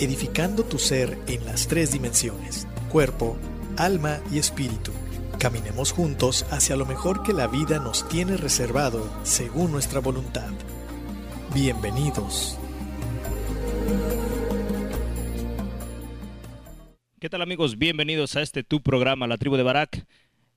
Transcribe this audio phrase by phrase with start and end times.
[0.00, 3.36] edificando tu ser en las tres dimensiones, cuerpo,
[3.76, 4.92] alma y espíritu.
[5.38, 10.50] Caminemos juntos hacia lo mejor que la vida nos tiene reservado según nuestra voluntad.
[11.52, 12.58] Bienvenidos.
[17.20, 17.78] ¿Qué tal amigos?
[17.78, 20.06] Bienvenidos a este tu programa, La Tribu de Barak,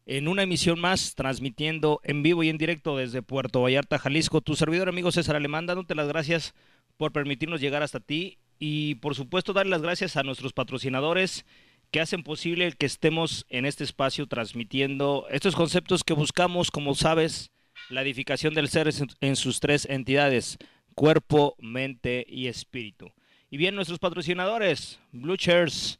[0.05, 4.41] en una emisión más, transmitiendo en vivo y en directo desde Puerto Vallarta, Jalisco.
[4.41, 6.53] Tu servidor amigo César Alemán, dándote las gracias
[6.97, 11.45] por permitirnos llegar hasta ti y por supuesto dar las gracias a nuestros patrocinadores
[11.89, 17.49] que hacen posible que estemos en este espacio transmitiendo estos conceptos que buscamos, como sabes,
[17.89, 18.87] la edificación del ser
[19.19, 20.59] en sus tres entidades,
[20.93, 23.11] cuerpo, mente y espíritu.
[23.49, 25.99] Y bien, nuestros patrocinadores, Blue Chairs,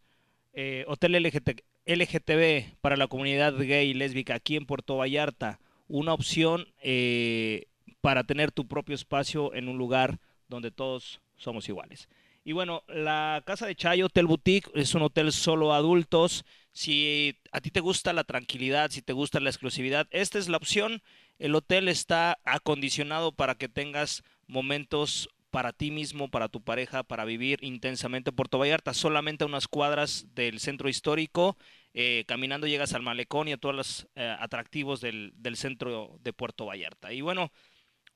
[0.53, 6.67] eh, Hotel LGTB para la comunidad gay y lésbica aquí en Puerto Vallarta, una opción
[6.83, 7.65] eh,
[8.01, 12.07] para tener tu propio espacio en un lugar donde todos somos iguales.
[12.43, 16.43] Y bueno, la casa de Chayo Hotel Boutique es un hotel solo adultos.
[16.71, 20.57] Si a ti te gusta la tranquilidad, si te gusta la exclusividad, esta es la
[20.57, 21.03] opción.
[21.37, 27.25] El hotel está acondicionado para que tengas momentos para ti mismo, para tu pareja, para
[27.25, 31.57] vivir intensamente Puerto Vallarta, solamente a unas cuadras del centro histórico.
[31.93, 36.33] Eh, caminando llegas al malecón y a todos los eh, atractivos del, del centro de
[36.33, 37.13] Puerto Vallarta.
[37.13, 37.51] Y bueno,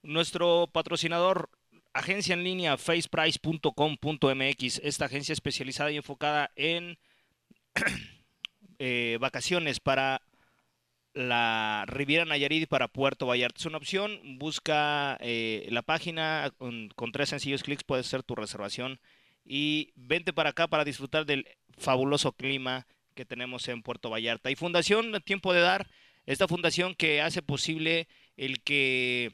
[0.01, 1.49] nuestro patrocinador
[1.95, 6.97] agencia en línea faceprice.com.mx, esta agencia especializada y enfocada en
[8.79, 10.21] eh, vacaciones para
[11.13, 13.59] la Riviera Nayarit y para Puerto Vallarta.
[13.59, 18.99] Es una opción, busca eh, la página, con, tres sencillos clics puedes hacer tu reservación
[19.45, 21.47] y vente para acá para disfrutar del
[21.77, 24.51] fabuloso clima que tenemos en Puerto Vallarta.
[24.51, 25.87] Y Fundación Tiempo de Dar,
[26.25, 29.31] esta fundación que hace posible el que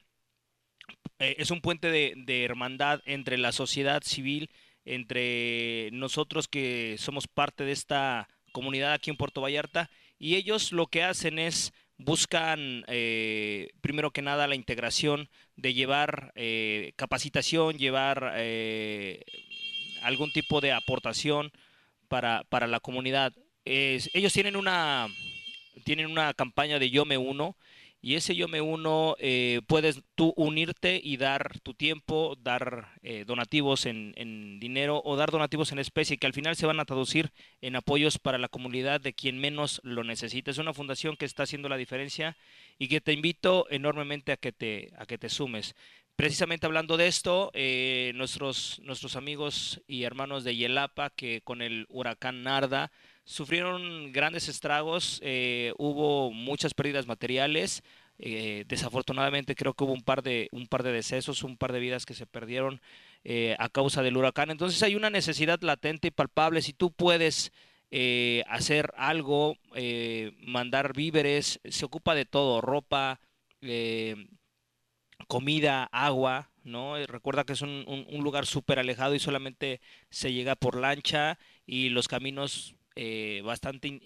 [1.20, 4.50] eh, es un puente de, hermandad entre la sociedad civil,
[4.86, 9.90] entre nosotros que somos parte de esta comunidad aquí en Puerto Vallarta,
[10.20, 16.32] y ellos lo que hacen es buscan eh, primero que nada la integración de llevar
[16.36, 18.34] eh, capacitación, llevar
[20.02, 21.52] algún tipo de aportación
[22.08, 23.34] para, para la comunidad.
[23.66, 25.08] ellos tienen una,
[25.84, 27.56] tienen una campaña de Yo Me Uno
[28.02, 33.26] y ese yo me uno, eh, puedes tú unirte y dar tu tiempo, dar eh,
[33.28, 37.32] donativos en, dinero o dar donativos en especie, que al final se van a traducir
[37.62, 40.50] en apoyos para la comunidad de quien menos lo necesita.
[40.50, 42.36] Es una fundación que está haciendo la diferencia
[42.80, 45.76] y que te invito enormemente a que te, a que te sumes.
[46.16, 51.86] Precisamente hablando de esto, eh, nuestros, nuestros amigos y hermanos de Yelapa, que con el
[51.90, 52.92] huracán Narda,
[53.32, 57.82] sufrieron grandes estragos, eh, hubo muchas pérdidas materiales.
[58.20, 61.80] Eh, desafortunadamente creo que hubo un par de un par de decesos, un par de
[61.80, 62.82] vidas que se perdieron
[63.24, 64.52] eh, a causa del huracán.
[64.52, 66.62] Entonces hay una necesidad latente y palpable.
[66.62, 67.54] Si tú puedes
[68.48, 69.58] hacer algo,
[70.40, 73.20] mandar víveres, se ocupa de todo, ropa,
[75.28, 76.96] comida, agua, ¿no?
[77.06, 81.90] Recuerda que es un, un lugar súper alejado y solamente se llega por lancha y
[81.90, 84.00] los caminos eh, bastante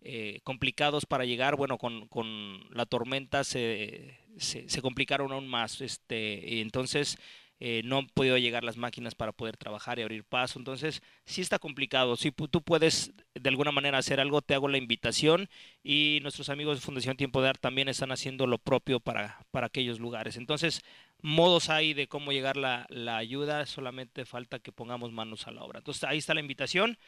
[0.00, 1.56] eh, complicados para llegar.
[1.56, 5.80] Bueno, con, con la tormenta se, se, complicaron aún más.
[5.80, 7.18] Este, entonces,
[7.60, 10.58] eh, no han podido llegar las máquinas para poder trabajar y abrir paso.
[10.58, 12.16] Entonces, sí está complicado.
[12.16, 15.48] Si tú puedes de alguna manera hacer algo, te hago la invitación.
[15.82, 19.66] Y nuestros amigos de Fundación Tiempo de Arte también están haciendo lo propio para, para
[19.66, 20.36] aquellos lugares.
[20.36, 20.82] Entonces,
[21.20, 25.64] modos hay de cómo llegar la, la ayuda, solamente falta que pongamos manos a la
[25.64, 25.78] obra.
[25.80, 26.98] Entonces, ahí está la invitación.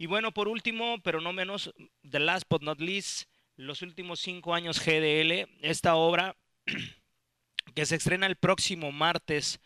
[0.00, 1.74] Y bueno, por último, pero no menos,
[2.10, 6.36] the last but not least, los últimos cinco años GDL, esta obra
[7.74, 9.60] que se estrena el próximo martes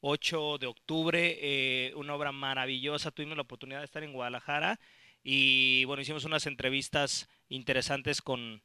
[0.00, 4.78] 8 de octubre, eh, una obra maravillosa, tuvimos la oportunidad de estar en Guadalajara
[5.24, 8.62] y bueno, hicimos unas entrevistas interesantes con,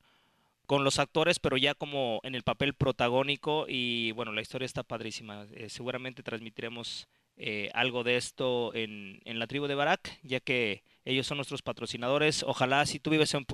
[0.67, 4.83] con los actores, pero ya como en el papel protagónico y bueno, la historia está
[4.83, 7.07] padrísima, eh, seguramente transmitiremos
[7.37, 11.61] eh, algo de esto en, en la tribu de Barak, ya que ellos son nuestros
[11.61, 12.43] patrocinadores.
[12.43, 13.45] Ojalá si tú vives en,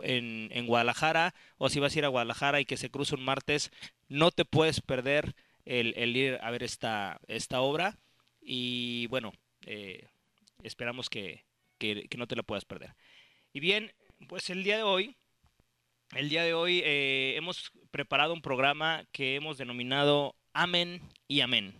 [0.52, 3.72] en, Guadalajara o si vas a ir a Guadalajara y que se cruce un martes,
[4.08, 5.36] no te puedes perder
[5.66, 7.98] el, el ir a ver esta, esta obra.
[8.42, 9.34] Y bueno,
[9.66, 10.08] eh,
[10.64, 11.46] esperamos que,
[11.78, 12.96] que, que, no te la puedas perder.
[13.52, 13.92] Y bien,
[14.30, 15.18] pues el día de hoy,
[16.14, 21.74] el día de hoy eh, hemos preparado un programa que hemos denominado Amén y Amén.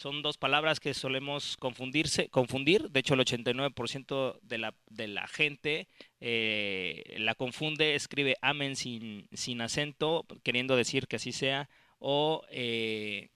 [0.00, 2.88] Son dos palabras que solemos confundirse, confundir.
[2.88, 5.88] De hecho, el 89% de la, de la gente
[6.20, 11.68] eh, la confunde, escribe amen sin, sin acento, queriendo decir que así sea,
[11.98, 13.28] o, eh,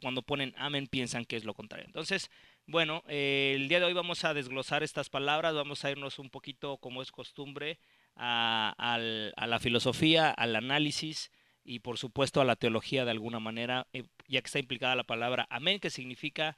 [0.00, 1.86] cuando ponen amen piensan que es lo contrario.
[1.86, 2.32] Entonces,
[2.66, 6.30] bueno, eh, el día de hoy vamos a desglosar estas palabras, vamos a irnos un
[6.30, 7.78] poquito, como es costumbre,
[8.16, 8.98] a
[9.46, 11.30] la filosofía, al análisis
[11.66, 15.04] y por supuesto a la teología de alguna manera, eh, ya que está implicada la
[15.04, 16.56] palabra amén, que significa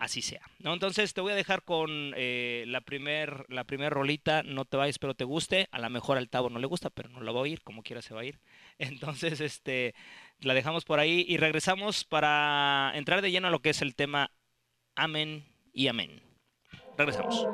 [0.00, 0.40] así sea.
[0.58, 0.72] ¿no?
[0.72, 4.98] Entonces te voy a dejar con eh, la primer, la primer rolita, no te vayas,
[4.98, 7.38] pero te guste, a lo mejor al Tavo no le gusta, pero no la va
[7.38, 8.40] a oír, como quiera se va a ir.
[8.78, 9.94] Entonces, este,
[10.40, 13.94] la dejamos por ahí y regresamos para entrar de lleno a lo que es el
[13.94, 14.32] tema
[14.96, 16.22] amén y amén.
[16.96, 17.46] Regresamos.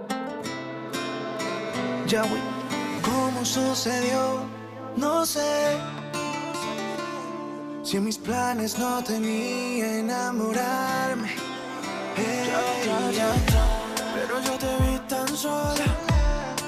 [2.06, 2.22] Ya,
[3.02, 4.48] ¿cómo sucedió?
[4.96, 5.76] No sé
[7.86, 11.30] si en mis planes no tenía enamorarme.
[14.14, 15.84] pero yo te vi tan sola.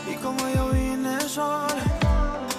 [0.07, 1.75] Y como yo vine sola,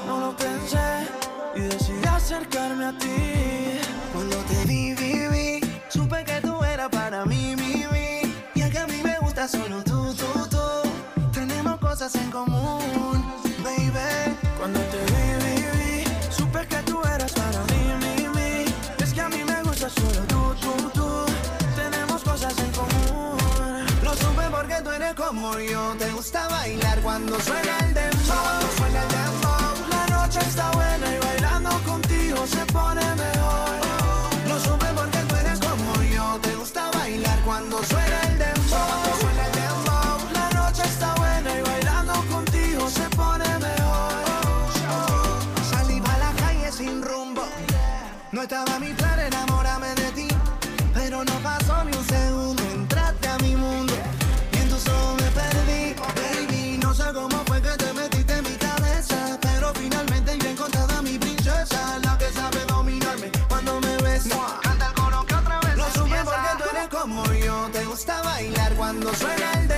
[0.05, 1.07] no lo pensé.
[1.55, 3.79] Y decidí acercarme a ti.
[4.11, 8.33] Cuando te vi, vi, supe que tú eras para mí, mi, mi.
[8.55, 11.31] Y es que a mí me gusta solo tú, tú, tú.
[11.31, 13.08] Tenemos cosas en común,
[25.61, 25.95] yo.
[25.97, 28.08] Te gusta bailar cuando suena el dembow.
[68.89, 69.68] cuando suena el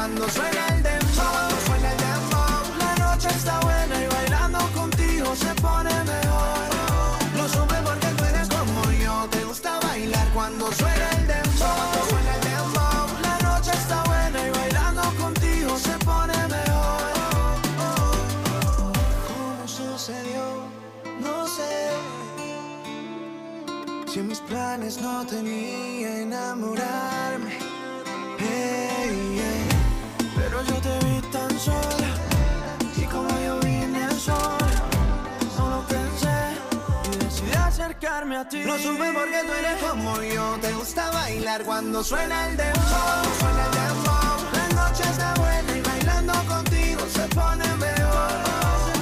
[0.00, 0.79] cuando suena
[38.50, 38.64] ti.
[38.64, 40.58] Lo supe porque tú eres como yo.
[40.60, 43.24] Te gusta bailar cuando suena el dembow.
[43.38, 44.36] Suena el dembow.
[44.52, 48.30] La noche está buena y bailando contigo se pone mejor.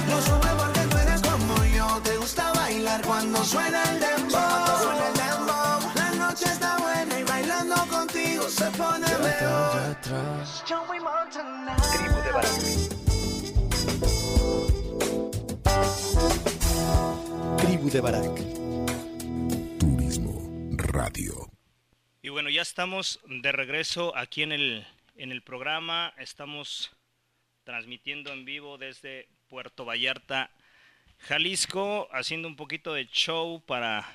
[0.09, 2.01] Lo supe porque tú eres como yo.
[2.03, 4.77] Te gusta bailar cuando suena el dembow.
[4.83, 5.79] Suena el dembow.
[5.95, 9.97] La noche está buena y bailando contigo se pone mejor.
[11.91, 12.61] Tribu de Barak.
[17.57, 18.68] Tribu de Barak.
[22.21, 24.85] Y bueno, ya estamos de regreso aquí en el,
[25.15, 26.13] en el programa.
[26.19, 26.91] Estamos
[27.63, 30.51] transmitiendo en vivo desde Puerto Vallarta,
[31.17, 34.07] Jalisco, haciendo un poquito de show para,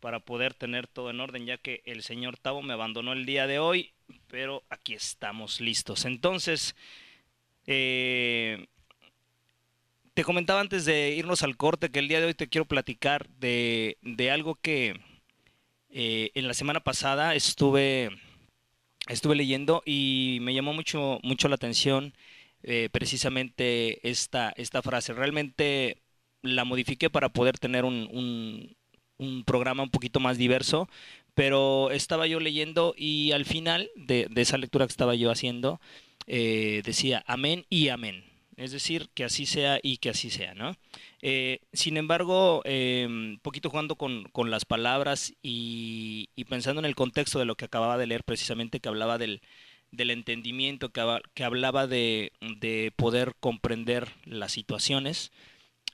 [0.00, 3.46] para poder tener todo en orden, ya que el señor Tavo me abandonó el día
[3.46, 3.92] de hoy,
[4.28, 6.06] pero aquí estamos listos.
[6.06, 6.76] Entonces,
[7.66, 8.68] eh,
[10.14, 13.28] te comentaba antes de irnos al corte que el día de hoy te quiero platicar
[13.28, 14.98] de, de algo que
[15.96, 18.10] eh, en la semana pasada estuve,
[19.08, 22.14] estuve leyendo y me llamó mucho, mucho la atención
[22.62, 25.12] eh, precisamente esta, esta frase.
[25.14, 26.02] Realmente
[26.42, 28.76] la modifiqué para poder tener un, un-
[29.44, 30.88] programa un poquito más diverso,
[31.34, 35.80] pero estaba yo leyendo y al final de, de esa lectura que estaba yo haciendo
[36.26, 38.24] eh, decía amén y amén.
[38.56, 40.76] Es decir, que así sea y que así sea, ¿no?
[41.22, 47.38] Eh, sin embargo, eh, poquito jugando con, con las palabras y, pensando en el contexto
[47.38, 49.40] de lo que acababa de leer precisamente, que hablaba del,
[49.90, 55.32] del entendimiento, que, hablaba de, de poder comprender las situaciones,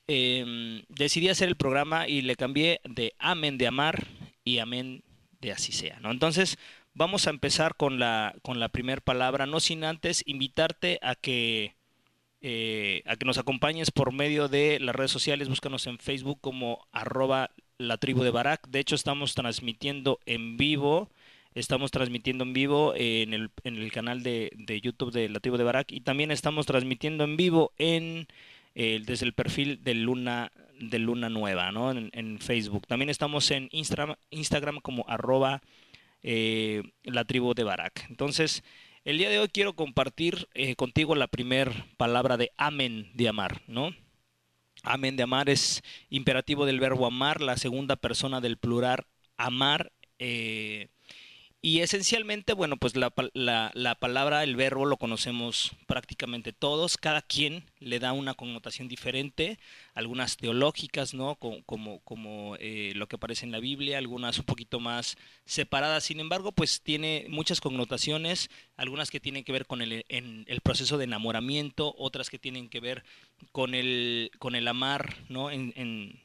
[0.09, 4.07] eh, decidí hacer el programa y le cambié de amén de amar
[4.45, 5.05] y amén
[5.41, 6.11] de así sea, ¿no?
[6.11, 6.59] Entonces,
[6.95, 11.77] vamos a empezar con la, con la primera palabra, no sin antes invitarte a que
[12.43, 15.49] eh, a que nos acompañes por medio de las redes sociales.
[15.49, 18.69] Búscanos en Facebook como arroba la tribu de Barak.
[18.69, 21.11] De hecho, estamos transmitiendo en vivo.
[21.55, 25.57] Estamos transmitiendo en vivo en el, en el canal de, de YouTube de la tribu
[25.57, 25.93] de Barak.
[25.93, 28.27] Y también estamos transmitiendo en vivo en
[28.75, 31.91] eh, desde el perfil de Luna, de Luna Nueva, ¿no?
[31.91, 32.87] En, Facebook.
[32.87, 35.61] También estamos en Instagram, Instagram como arroba
[36.23, 38.07] eh, la tribu de Barak.
[38.09, 38.65] Entonces,
[39.05, 43.63] el día de hoy quiero compartir eh, contigo la primer palabra de amén de amar,
[43.67, 43.95] ¿no?
[44.83, 49.07] Amén de amar es imperativo del verbo amar, la segunda persona del plural
[49.37, 49.93] amar.
[50.19, 50.89] eh,
[51.65, 57.23] y esencialmente, bueno, pues la, la- la palabra, el verbo lo conocemos prácticamente todos, cada
[57.23, 59.59] quien le da una connotación diferente,
[59.95, 61.37] algunas teológicas, ¿no?
[61.37, 66.03] Co- Como, como eh, lo que aparece en la Biblia, algunas un poquito más separadas,
[66.03, 70.61] sin embargo, pues tiene muchas connotaciones, algunas que tienen que ver con el, en el
[70.63, 73.05] proceso de enamoramiento, otras que tienen que ver
[73.53, 75.49] con el, con el amar, ¿no?
[75.53, 76.21] En, en,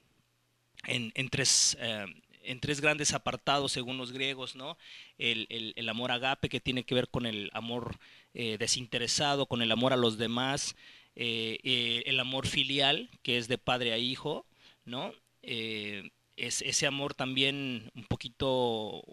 [0.86, 2.06] en, en tres, eh,
[2.48, 4.78] en tres grandes apartados según los griegos, ¿no?
[5.18, 7.98] El, el- amor agape que tiene que ver con el amor
[8.34, 10.76] eh, desinteresado, con el amor a los demás,
[11.16, 14.46] eh, eh, el amor filial que es de padre a hijo,
[14.86, 15.14] ¿no?
[15.44, 19.04] Es ese amor también un poquito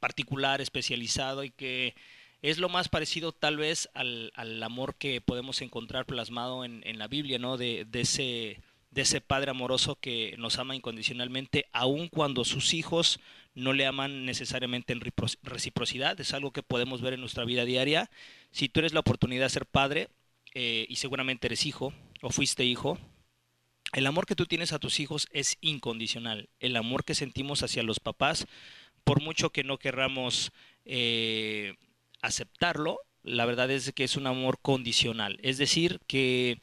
[0.00, 1.94] particular, especializado y que
[2.42, 6.98] es lo más parecido tal vez al, al amor que podemos encontrar plasmado en, en
[6.98, 7.56] la Biblia, ¿no?
[7.56, 8.60] De, de ese
[8.96, 13.20] de ese padre amoroso que nos ama incondicionalmente, aun cuando sus hijos
[13.54, 15.02] no le aman necesariamente en
[15.42, 16.18] reciprocidad.
[16.18, 18.10] Es algo que podemos ver en nuestra vida diaria.
[18.52, 20.08] Si tú eres la oportunidad de ser padre,
[20.54, 22.98] eh, y seguramente eres hijo o fuiste hijo,
[23.92, 26.48] el amor que tú tienes a tus hijos es incondicional.
[26.58, 28.46] El amor que sentimos hacia los papás,
[29.04, 30.52] por mucho que no querramos
[30.86, 31.74] eh,
[32.22, 35.38] aceptarlo, la verdad es que es un amor condicional.
[35.42, 36.62] Es decir, que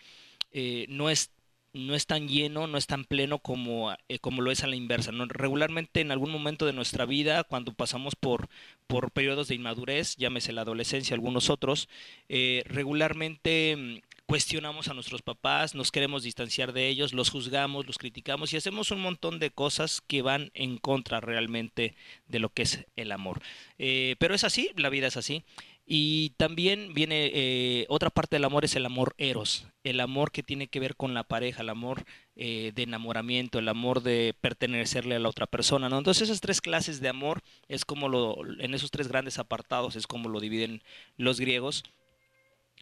[0.52, 1.33] eh, no es
[1.74, 4.76] no es tan lleno, no es tan pleno como, eh, como lo es a la
[4.76, 5.12] inversa.
[5.12, 5.26] ¿no?
[5.26, 8.48] Regularmente en algún momento de nuestra vida, cuando pasamos por,
[8.88, 11.90] por periodos de inmadurez, llámese la adolescencia, algunos otros,
[12.30, 17.98] eh, regularmente mm, cuestionamos a nuestros papás, nos queremos distanciar de ellos, los juzgamos, los
[17.98, 21.96] criticamos y hacemos un montón de cosas que van en contra realmente
[22.28, 23.42] de lo que es el amor.
[23.80, 25.44] Eh, pero es así, la vida es así.
[25.86, 30.42] Y también viene eh, otra parte del amor es el amor eros, el amor que
[30.42, 32.06] tiene que ver con la pareja, el amor
[32.38, 35.98] eh, de enamoramiento, el amor de pertenecerle a la otra persona, ¿no?
[35.98, 40.08] Entonces esas tres clases de amor es como lo, en esos tres grandes apartados es
[40.08, 40.84] como lo dividen
[41.18, 41.84] los griegos.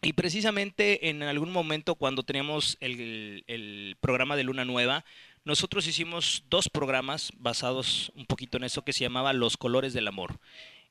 [0.03, 5.05] Y precisamente en algún momento cuando teníamos el, el programa de Luna Nueva,
[5.43, 10.07] nosotros hicimos dos programas basados un poquito en eso que se llamaba Los colores del
[10.07, 10.39] amor.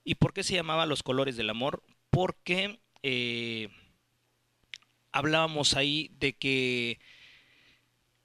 [0.03, 1.85] ¿Y por qué se llamaba Los colores del amor?
[2.11, 3.69] Porque eh,
[5.13, 6.99] hablábamos ahí de que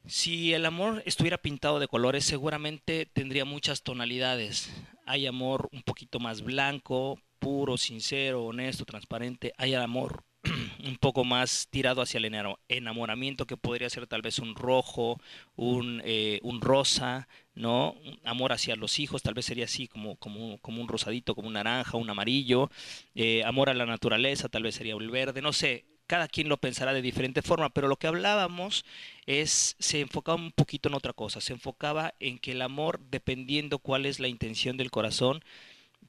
[0.07, 4.71] si el amor estuviera pintado de colores, seguramente tendría muchas tonalidades.
[5.05, 9.53] Hay amor un poquito más blanco, puro, sincero, honesto, transparente.
[9.57, 10.23] Hay amor
[10.85, 15.19] un poco más tirado hacia el enamoramiento, que podría ser tal vez un rojo,
[15.55, 17.95] un, eh, un rosa, ¿no?
[18.23, 21.53] Amor hacia los hijos, tal vez sería así, como, como, como un rosadito, como un
[21.53, 22.69] naranja, un amarillo.
[23.15, 25.85] Eh, amor a la naturaleza, tal vez sería el verde, no sé.
[26.07, 28.85] Cada quien lo pensará de diferente forma, pero lo que hablábamos
[29.25, 33.79] es, se enfocaba un poquito en otra cosa, se enfocaba en que el amor, dependiendo
[33.79, 35.43] cuál es la intención del corazón,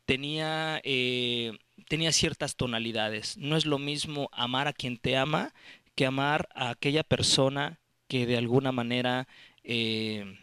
[0.07, 1.53] tenía, eh,
[1.89, 3.37] tenía ciertas tonalidades.
[3.37, 5.53] No es lo mismo amar a quien te ama
[5.95, 9.29] que amar a aquella persona que de alguna manera...
[9.65, 10.39] Eh,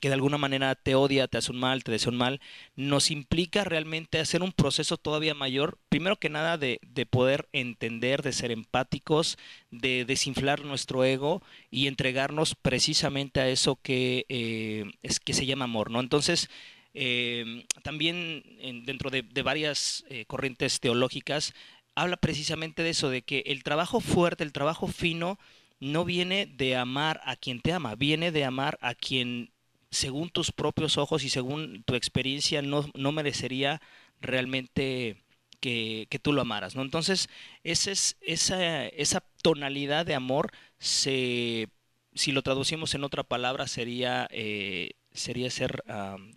[0.00, 2.40] que de alguna manera te odia, te hace un mal, te desea un mal,
[2.74, 8.22] nos implica realmente hacer un proceso todavía mayor, primero que nada de, de poder entender,
[8.22, 9.38] de ser empáticos,
[9.70, 15.64] de desinflar nuestro ego y entregarnos precisamente a eso que, eh, es, que se llama
[15.64, 16.00] amor, ¿no?
[16.00, 16.50] Entonces,
[16.98, 18.42] eh, también
[18.86, 21.52] dentro de, varias eh, corrientes teológicas,
[21.94, 25.38] habla precisamente de eso, de que el trabajo fuerte, el trabajo fino,
[25.78, 29.50] no viene de amar a quien te ama, viene de amar a quien
[29.90, 33.82] según tus propios ojos y según tu experiencia no, no merecería
[34.22, 35.22] realmente
[35.60, 36.82] que, que, tú lo amaras, ¿no?
[36.82, 37.28] Entonces,
[37.62, 41.68] esa, es, esa, esa tonalidad de amor, se,
[42.14, 45.82] si lo traducimos en otra palabra, sería eh, sería ser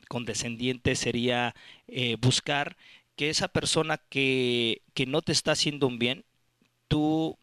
[0.08, 1.56] condescendiente, sería
[1.88, 2.78] eh, buscar
[3.16, 6.26] que esa persona que, que no te está haciendo un bien,
[6.88, 7.38] tú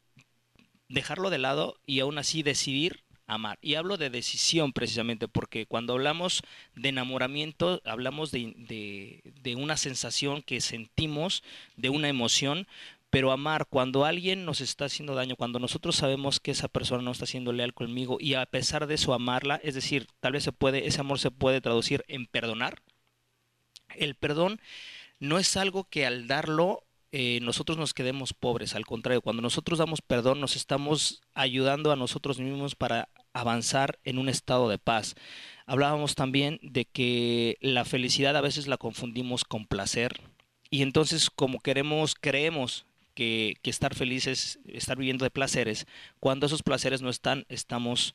[0.88, 3.58] dejarlo de lado y aún así decidir amar.
[3.60, 6.42] Y hablo de decisión precisamente porque cuando hablamos
[6.74, 11.42] de enamoramiento, hablamos de, de, de, una sensación que sentimos,
[11.76, 12.66] de una emoción,
[13.10, 17.12] pero amar, cuando alguien nos está haciendo daño, cuando nosotros sabemos que esa persona no
[17.12, 20.52] está siendo leal conmigo y a pesar de eso amarla, es decir, tal vez se
[20.52, 22.82] puede, ese amor se puede traducir en perdonar.
[23.94, 24.60] El perdón
[25.18, 29.78] no es algo que al darlo eh, nosotros nos quedemos pobres, al contrario, cuando nosotros
[29.78, 35.14] damos perdón nos estamos ayudando a nosotros mismos para avanzar en un estado de paz.
[35.66, 40.20] Hablábamos también de que la felicidad a veces la confundimos con placer
[40.68, 42.85] y entonces como queremos, creemos
[43.16, 45.86] que, estar felices, estar viviendo de placeres.
[46.20, 48.14] Cuando esos placeres no están, estamos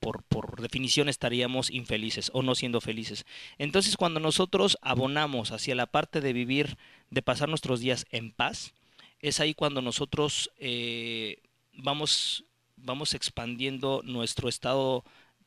[0.00, 3.26] por, por, definición estaríamos infelices o no siendo felices.
[3.58, 6.78] Entonces cuando nosotros abonamos hacia la parte de vivir,
[7.10, 8.72] de pasar nuestros días en paz,
[9.20, 11.38] es ahí cuando nosotros eh,
[11.74, 12.44] vamos,
[12.76, 15.04] vamos expandiendo nuestro estado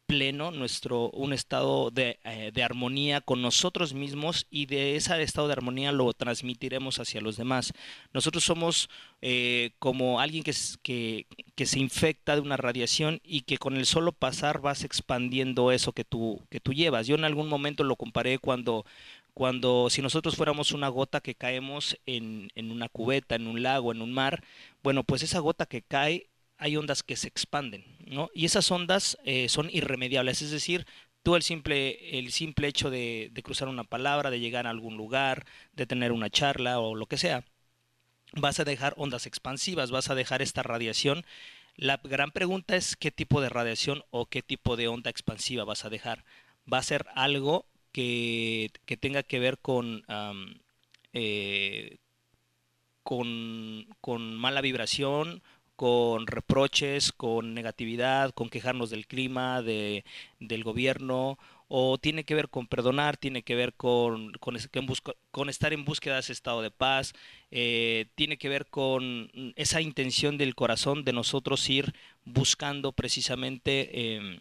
[0.10, 5.46] pleno, nuestro, un estado de, eh, de, armonía con nosotros mismos y de ese estado
[5.48, 7.74] de armonía lo transmitiremos hacia los demás.
[8.12, 8.90] Nosotros somos
[9.22, 13.86] eh, como alguien que, que, que, se infecta de una radiación y que con el
[13.86, 17.06] solo pasar vas expandiendo eso que tú, que tú llevas.
[17.06, 18.86] Yo en algún momento lo comparé cuando
[19.36, 23.92] cuando si nosotros fuéramos una gota que caemos en, en, una cubeta, en un lago,
[23.92, 24.44] en un mar,
[24.82, 28.30] bueno, pues esa gota que cae hay ondas que se expanden, ¿no?
[28.34, 30.86] Y esas ondas eh, son irremediables, es decir,
[31.24, 35.46] tú el simple, el simple hecho de, cruzar una palabra, de llegar a algún lugar,
[35.74, 37.46] de tener una charla o lo que sea,
[38.34, 41.26] vas a dejar ondas expansivas, vas a dejar esta radiación.
[41.76, 45.86] La gran pregunta es qué tipo de radiación o qué tipo de onda expansiva vas
[45.86, 46.26] a dejar.
[46.72, 48.70] Va a ser algo que,
[49.00, 50.04] tenga que ver con,
[51.14, 51.98] eh,
[53.04, 55.42] con mala vibración
[55.80, 60.04] con reproches, con negatividad, con quejarnos del clima, de,
[60.42, 61.40] del gobierno,
[61.70, 64.58] o tiene que ver con perdonar, tiene que ver con, con,
[65.32, 67.14] con estar en búsqueda de ese estado de paz,
[67.50, 71.94] eh, tiene que ver con esa intención del corazón de nosotros ir
[72.26, 74.40] buscando precisamente eh,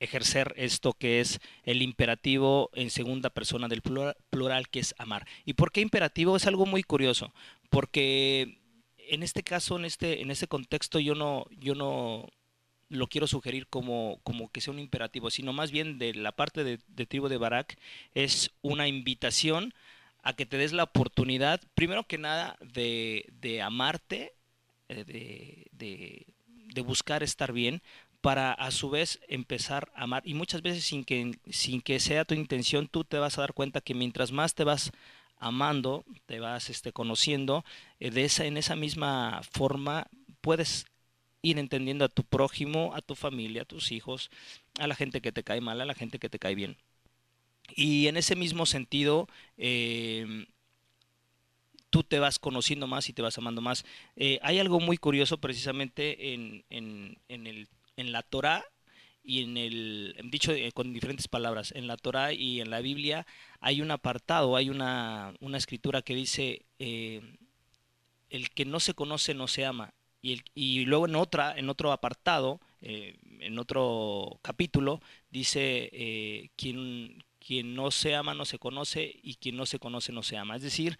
[0.00, 5.26] ejercer esto que es el imperativo en segunda persona del plural, que es amar.
[5.46, 6.36] ¿Y por qué imperativo?
[6.36, 7.32] Es algo muy curioso,
[7.70, 8.58] porque
[9.10, 12.28] en este caso, en este, en este contexto, yo no, yo no
[12.88, 16.64] lo quiero sugerir como, como que sea un imperativo, sino más bien de la parte
[16.64, 17.76] de, de tribu de Barak
[18.14, 19.74] es una invitación
[20.22, 24.34] a que te des la oportunidad, primero que nada, de, de amarte,
[24.88, 27.82] eh, de, de, de buscar estar bien,
[28.24, 30.22] para a su vez empezar a amar.
[30.24, 33.52] Y muchas veces sin que, sin que sea tu intención, tú te vas a dar
[33.52, 34.92] cuenta que mientras más te vas
[35.44, 37.64] amando, te vas este, conociendo,
[38.00, 40.06] eh, de esa, en esa misma forma
[40.40, 40.86] puedes
[41.42, 44.30] ir entendiendo a tu prójimo, a tu familia, a tus hijos,
[44.78, 46.78] a la gente que te cae mal, a la gente que te cae bien.
[47.76, 49.28] Y en ese mismo sentido,
[49.58, 50.46] eh,
[51.90, 53.84] tú te vas conociendo más y te vas amando más.
[54.16, 58.64] Eh, hay algo muy curioso precisamente en, en, en, el, en la Torah
[59.24, 63.26] y en el, dicho eh, con diferentes palabras, en la Torah y en la Biblia
[63.60, 67.22] hay un apartado, hay una, una escritura que dice, eh,
[68.30, 69.94] el que no se conoce no se ama.
[70.22, 77.22] Y, el- y luego en otra, en otro apartado, eh, en otro capítulo, dice quien,
[77.38, 80.56] quien no se ama no se conoce y quien no se conoce no se ama.
[80.56, 80.98] Es decir,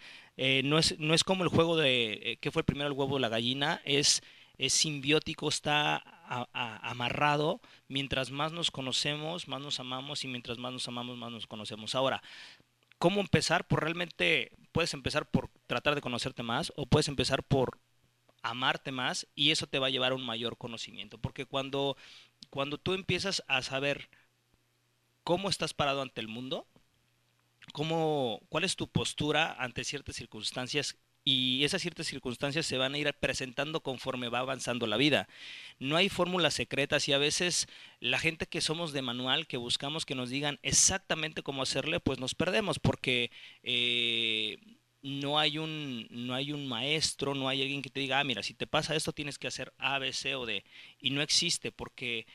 [0.65, 3.19] no, es, no es como el juego de eh, qué fue primero el huevo o
[3.19, 4.23] la gallina, es,
[4.59, 7.61] es simbiótico, está amarrado.
[7.89, 11.95] Mientras más nos conocemos, más nos amamos y mientras más nos amamos, más nos conocemos.
[11.95, 12.23] Ahora,
[12.99, 13.67] ¿cómo empezar?
[13.67, 17.79] Pues realmente puedes empezar por tratar de conocerte más o puedes empezar por
[18.43, 21.19] amarte más y eso te va a llevar a un mayor conocimiento.
[21.19, 21.97] Porque cuando,
[22.51, 24.09] cuando tú empiezas a saber
[25.23, 26.67] cómo estás parado ante el mundo,
[27.73, 32.99] cómo, cuál es tu postura ante ciertas circunstancias y esas ciertas circunstancias se van a
[32.99, 35.27] ir presentando conforme va avanzando la vida.
[35.79, 37.67] No hay fórmulas secretas y a veces
[38.01, 42.19] la gente que somos de manual, que buscamos que nos digan exactamente cómo hacerle, pues
[42.19, 43.31] nos perdemos porque
[43.63, 44.59] eh,
[45.03, 48.43] no hay un no hay un maestro, no hay alguien que te diga, ah, mira,
[48.43, 50.65] si te pasa esto tienes que hacer A, B, C o D.
[50.99, 52.27] Y no existe porque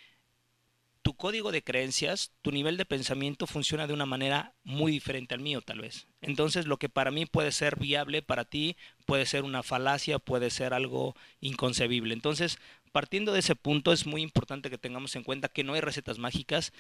[1.09, 5.39] tu código de creencias, tu nivel de pensamiento funciona de una manera muy diferente al
[5.39, 6.05] mío, tal vez.
[6.21, 10.51] Entonces, lo que para mí puede ser viable, para ti puede ser una falacia, puede
[10.51, 12.13] ser algo inconcebible.
[12.13, 12.59] Entonces,
[12.91, 16.19] partiendo de ese punto, es muy importante que tengamos en cuenta que no hay recetas
[16.19, 16.73] mágicas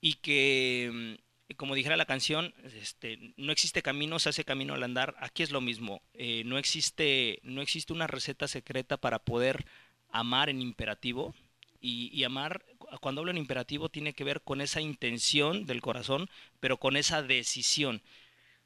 [0.00, 1.18] y que,
[1.50, 5.14] mm, como dijera la canción, este, no existe camino, se hace camino al andar.
[5.18, 6.00] Aquí es lo mismo.
[6.14, 9.66] Eh, no, existe, no existe una receta secreta para poder
[10.08, 11.34] amar en imperativo.
[11.80, 12.64] Y, amar,
[13.00, 16.28] cuando hablo en imperativo, tiene que ver con esa intención del corazón,
[16.60, 18.02] pero con esa decisión.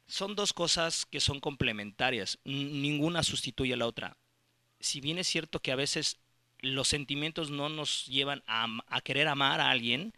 [0.07, 4.17] Son dos cosas que son complementarias, ninguna sustituye a la otra.
[4.79, 6.17] Si bien es cierto que a veces
[6.59, 10.13] los sentimientos no nos llevan a querer amar a alguien,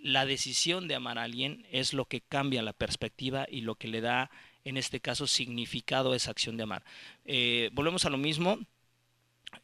[0.00, 3.88] la decisión de amar a alguien es lo que cambia la perspectiva y lo que
[3.88, 4.30] le da,
[4.64, 6.84] en este caso, significado a esa acción de amar.
[7.24, 8.58] Eh, volvemos a lo mismo,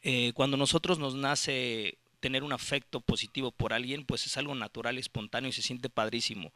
[0.01, 4.97] eh, cuando nosotros nos nace tener un afecto positivo por alguien, pues es algo natural,
[4.97, 6.51] espontáneo y se siente padrísimo.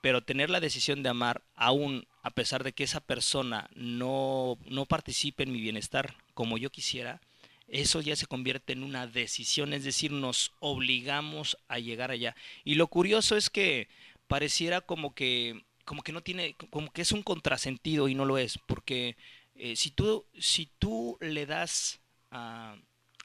[0.00, 4.86] Pero tener la decisión de amar, aún a pesar de que esa persona no, no
[4.86, 7.20] participe en mi bienestar como yo quisiera,
[7.66, 12.36] eso ya se convierte en una decisión, es decir, nos obligamos a llegar allá.
[12.62, 13.88] Y lo curioso es que
[14.28, 18.38] pareciera como que, como que no tiene, como que es un contrasentido y no lo
[18.38, 19.16] es, porque
[19.56, 21.98] eh, si tú, si tú le das,
[22.30, 22.76] ah,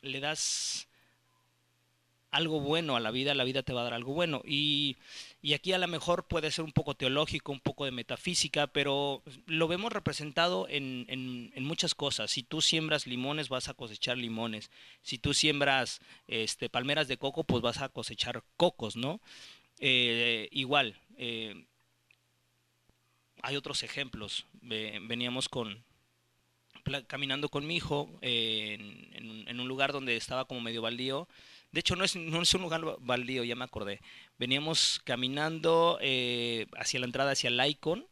[0.02, 0.88] le das
[2.36, 4.42] algo bueno a la vida, la vida te va a dar algo bueno.
[4.46, 4.98] Y,
[5.42, 9.24] y aquí a lo mejor puede ser un poco teológico, un poco de metafísica, pero
[9.48, 12.32] lo vemos representado en, en- muchas cosas.
[12.32, 14.70] Si tú siembras limones, vas a cosechar limones.
[15.02, 19.20] Si tú siembras este, palmeras de coco, pues vas a cosechar cocos, ¿no?
[19.80, 21.66] Eh, igual, eh,
[23.42, 24.46] hay otros ejemplos.
[24.62, 25.84] Ve- veníamos con,
[27.08, 28.78] caminando con mi hijo eh,
[29.14, 31.28] en, en un lugar donde estaba como medio baldío.
[31.76, 34.00] De hecho, no es, no es un lugar ba- baldío, ya me acordé.
[34.40, 38.08] Veníamos caminando eh, hacia la entrada, hacia el Icon,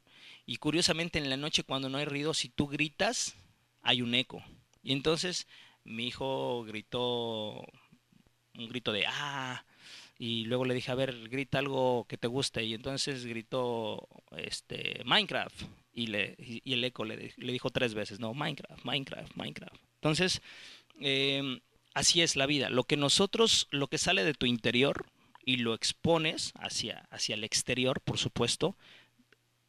[0.46, 3.38] y curiosamente en la noche cuando no hay ruido, si tú gritas,
[3.82, 4.44] hay un eco.
[4.84, 5.48] Y entonces
[5.86, 7.66] mi hijo gritó
[8.56, 9.64] un grito de ¡ah!
[10.20, 12.66] Y luego le dije, a ver, grita algo que te guste.
[12.66, 15.56] Y entonces gritó este, Minecraft.
[15.94, 19.76] Y, le, y, el eco le, le dijo tres veces, no, Minecraft, Minecraft, Minecraft.
[20.02, 20.42] Entonces,
[21.00, 21.62] eh,
[21.94, 22.70] así es la vida.
[22.70, 25.06] Lo que nosotros, lo que sale de tu interior
[25.46, 28.76] y lo expones hacia, hacia el exterior, por supuesto,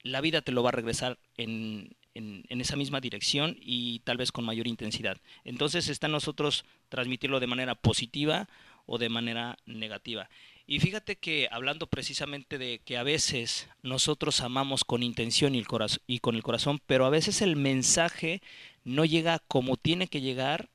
[0.02, 4.16] la vida te lo va a regresar en, en- en esa misma dirección y tal
[4.18, 5.18] vez con mayor intensidad.
[5.44, 8.48] Entonces está en nosotros transmitirlo de manera positiva
[8.87, 10.28] o de manera negativa.
[10.66, 15.66] Y fíjate que hablando precisamente de que a veces nosotros amamos con intención y, el
[15.66, 18.40] coraz- y con el corazón, pero a veces el mensaje
[18.84, 20.68] no llega como tiene que llegar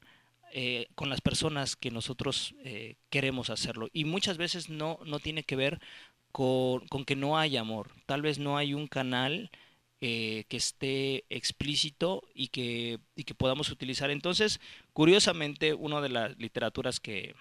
[0.51, 3.87] eh, con las personas que nosotros eh, queremos hacerlo.
[3.93, 5.79] Y muchas veces no, no tiene que ver
[6.31, 7.91] con, con que no hay amor.
[8.05, 9.51] Tal vez no hay un canal
[10.01, 14.09] eh, que esté explícito y que, y que podamos utilizar.
[14.11, 14.59] Entonces,
[14.93, 17.35] curiosamente, una de las literaturas que,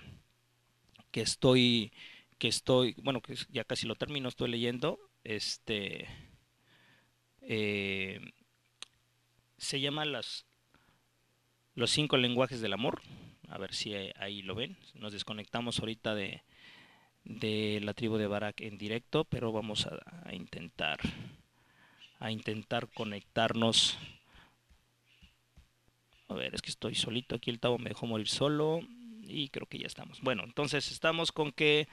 [1.10, 1.92] que estoy,
[2.38, 6.08] que estoy, bueno, que ya casi lo termino, estoy leyendo, este,
[9.56, 10.47] se llama las,
[11.78, 13.00] los cinco lenguajes del amor.
[13.48, 14.76] A ver si ahí lo ven.
[14.94, 16.42] Nos desconectamos ahorita de,
[17.24, 20.98] de la tribu de Barak en directo, pero vamos a, a intentar
[22.18, 23.96] a intentar conectarnos.
[26.26, 28.80] A ver, es que estoy solito aquí, el tabo me dejó morir solo
[29.22, 30.20] y creo que ya estamos.
[30.20, 31.86] Bueno, entonces estamos con que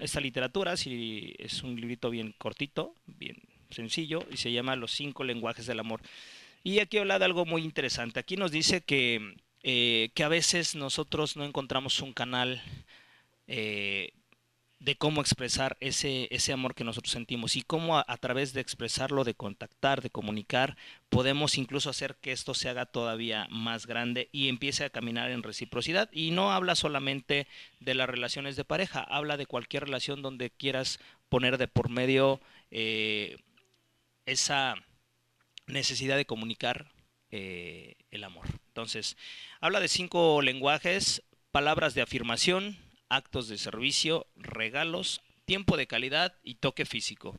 [0.00, 3.36] esta literatura, si es un librito bien cortito, bien
[3.70, 6.02] sencillo, y se llama Los cinco lenguajes del amor.
[6.62, 8.20] Y aquí habla de algo muy interesante.
[8.20, 12.62] Aquí nos dice que, eh, que a veces nosotros no encontramos un canal
[13.48, 14.12] eh,
[14.82, 19.22] de cómo expresar ese, ese amor que nosotros sentimos y cómo a, través de expresarlo,
[19.22, 20.76] de contactar, de comunicar,
[21.08, 25.44] podemos incluso hacer que esto se haga todavía más grande y empiece a caminar en
[25.44, 26.10] reciprocidad.
[26.12, 27.46] Y no habla solamente
[27.78, 30.98] de las relaciones de pareja, habla de cualquier relación donde quieras
[31.28, 32.40] poner de por medio
[32.72, 33.36] eh,
[34.26, 34.74] esa
[35.66, 36.92] necesidad de comunicar
[37.30, 38.46] eh, el amor.
[38.68, 39.16] Entonces,
[39.60, 46.56] habla de cinco lenguajes, palabras de afirmación, actos de servicio, regalos, tiempo de calidad y
[46.56, 47.36] toque físico.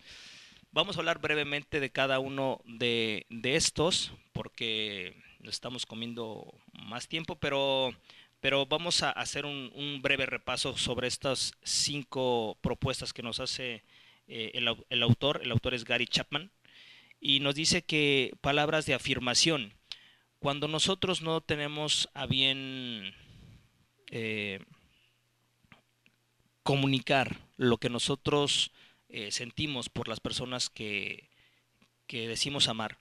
[0.72, 7.94] Vamos a hablar brevemente de cada uno de, estos porque estamos comiendo más tiempo, pero,
[8.40, 13.84] pero vamos a hacer un, breve repaso sobre estas cinco propuestas que nos hace
[14.28, 15.42] eh, el, el, autor.
[15.44, 16.52] El autor es Gary Chapman
[17.24, 19.74] y nos dice que palabras de afirmación.
[20.40, 23.16] Cuando nosotros no tenemos a bien
[24.12, 24.60] eh,
[26.64, 28.74] comunicar lo que nosotros
[29.08, 31.30] eh, sentimos por las personas que,
[32.08, 33.00] que decimos amar.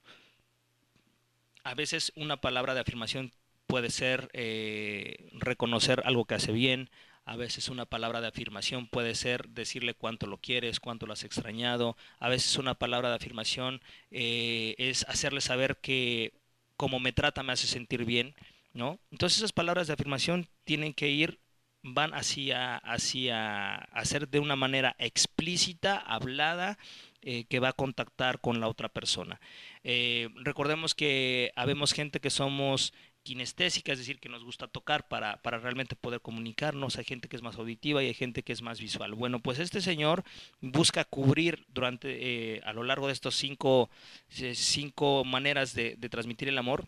[1.65, 3.33] A veces una palabra de afirmación
[3.67, 6.89] puede ser eh, reconocer algo que hace bien,
[7.25, 11.23] a veces una palabra de afirmación puede ser decirle cuánto lo quieres, cuánto lo has
[11.23, 13.81] extrañado, a veces una palabra de afirmación
[14.11, 16.33] eh, es hacerle saber que
[16.77, 18.35] como me trata me hace sentir bien,
[18.73, 18.99] ¿no?
[19.11, 21.39] Entonces esas palabras de afirmación tienen que ir
[21.83, 26.77] van hacia, hacia hacer de una manera explícita, hablada,
[27.21, 29.39] eh, que va a contactar con la otra persona.
[29.83, 35.41] Eh, recordemos que habemos gente que somos kinestésica, es decir, que nos gusta tocar para,
[35.41, 36.97] para, realmente poder comunicarnos.
[36.97, 39.13] Hay gente que es más auditiva y hay gente que es más visual.
[39.15, 40.23] Bueno, pues este señor
[40.61, 43.89] busca cubrir durante, eh, a lo largo de estos cinco,
[44.29, 46.87] cinco maneras de, de transmitir el amor,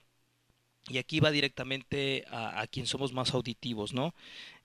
[0.87, 4.13] y aquí va directamente a, quien somos más auditivos, ¿no?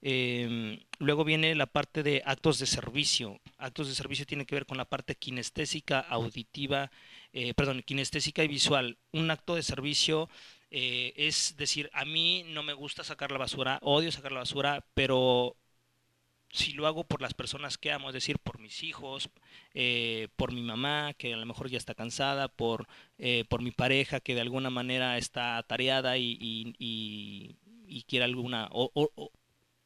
[0.01, 3.39] Em, luego viene la parte de actos de servicio.
[3.57, 6.91] Actos de servicio tiene que ver con la parte kinestésica, auditiva,
[7.33, 8.99] eh, perdón, kinestésica y visual.
[9.11, 10.29] Un acto de servicio
[10.71, 14.85] eh, es decir, a mí no me gusta sacar la basura, odio sacar la basura,
[14.93, 15.55] pero
[16.51, 19.29] si lo hago por las personas que amo, es decir, por mis hijos,
[19.73, 23.71] eh, por mi mamá, que a lo mejor ya está cansada, por, eh, por mi
[23.71, 29.31] pareja, que de alguna manera está atareada y, y, quiere alguna, o,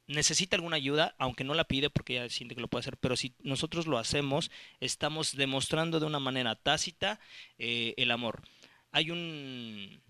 [0.08, 3.16] necesita alguna ayuda, aunque no la pide porque ella siente que lo puede hacer, pero
[3.16, 7.20] si nosotros lo hacemos, estamos demostrando de una manera tácita
[7.58, 8.42] eh, el amor.
[8.92, 10.00] Hay un,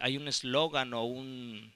[0.00, 1.72] hay un eslogan o un,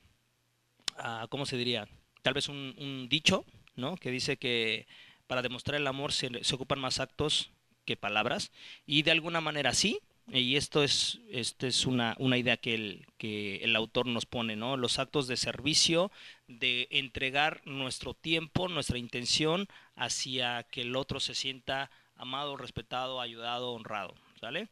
[0.98, 1.88] ah, ¿cómo se diría?
[2.22, 3.96] Tal vez un, dicho ¿no?
[3.96, 4.86] que dice que
[5.26, 7.50] para demostrar el amor se, ocupan más actos
[7.84, 8.50] que palabras,
[8.84, 13.06] y de alguna manera sí, y esto es, este es una, una idea que el,
[13.16, 14.76] que el autor nos pone, ¿no?
[14.76, 16.10] Los actos de servicio,
[16.48, 23.72] de entregar nuestro tiempo, nuestra intención hacia que el otro se sienta amado, respetado, ayudado,
[23.72, 24.68] honrado, ¿sale?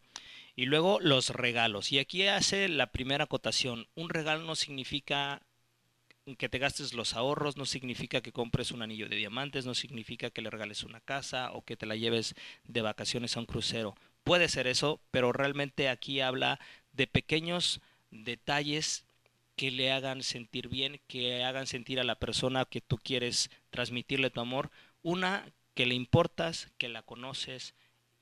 [0.56, 1.90] Y luego los regalos.
[1.92, 3.88] Y aquí hace la primera acotación.
[3.94, 5.42] Un regalo no significa
[6.38, 10.30] que te gastes los ahorros no significa que compres un anillo de diamantes, no significa
[10.30, 13.94] que le regales una casa o que te la lleves de vacaciones a un crucero.
[14.22, 16.58] Puede ser eso, pero realmente aquí habla
[16.92, 19.04] de pequeños detalles
[19.54, 24.30] que le hagan sentir bien, que hagan sentir a la persona que tú quieres transmitirle
[24.30, 24.70] tu amor,
[25.02, 27.74] una que le importas, que la conoces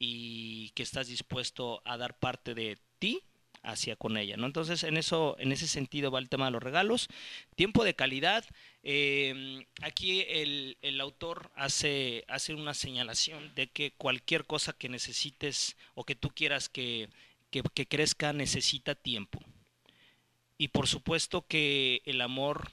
[0.04, 3.22] y que estás dispuesto a dar parte de ti
[3.62, 4.46] hacia con ella, ¿no?
[4.46, 7.06] Entonces, en eso, en ese sentido va el tema de los regalos.
[7.54, 8.44] Tiempo de calidad.
[8.82, 15.76] Em, aquí el, el, autor hace, hace una señalación de que cualquier cosa que necesites
[15.94, 17.08] o que tú quieras que,
[17.52, 19.38] que, crezca necesita tiempo.
[20.58, 22.72] Y por supuesto que el amor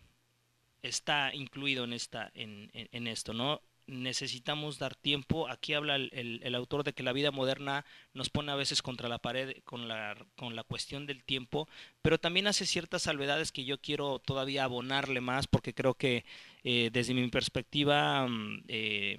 [0.82, 3.62] está incluido en, esta, en, en, esto, ¿no?
[3.90, 5.48] Necesitamos dar tiempo.
[5.50, 6.10] Aquí habla el,
[6.44, 9.88] el- autor de que la vida moderna nos pone a veces contra la pared con
[9.88, 11.68] la, con la cuestión del tiempo,
[12.02, 16.26] pero también hace ciertas salvedades que yo quiero todavía abonarle más porque creo que
[16.64, 19.18] eh, desde mi perspectiva mm, eh,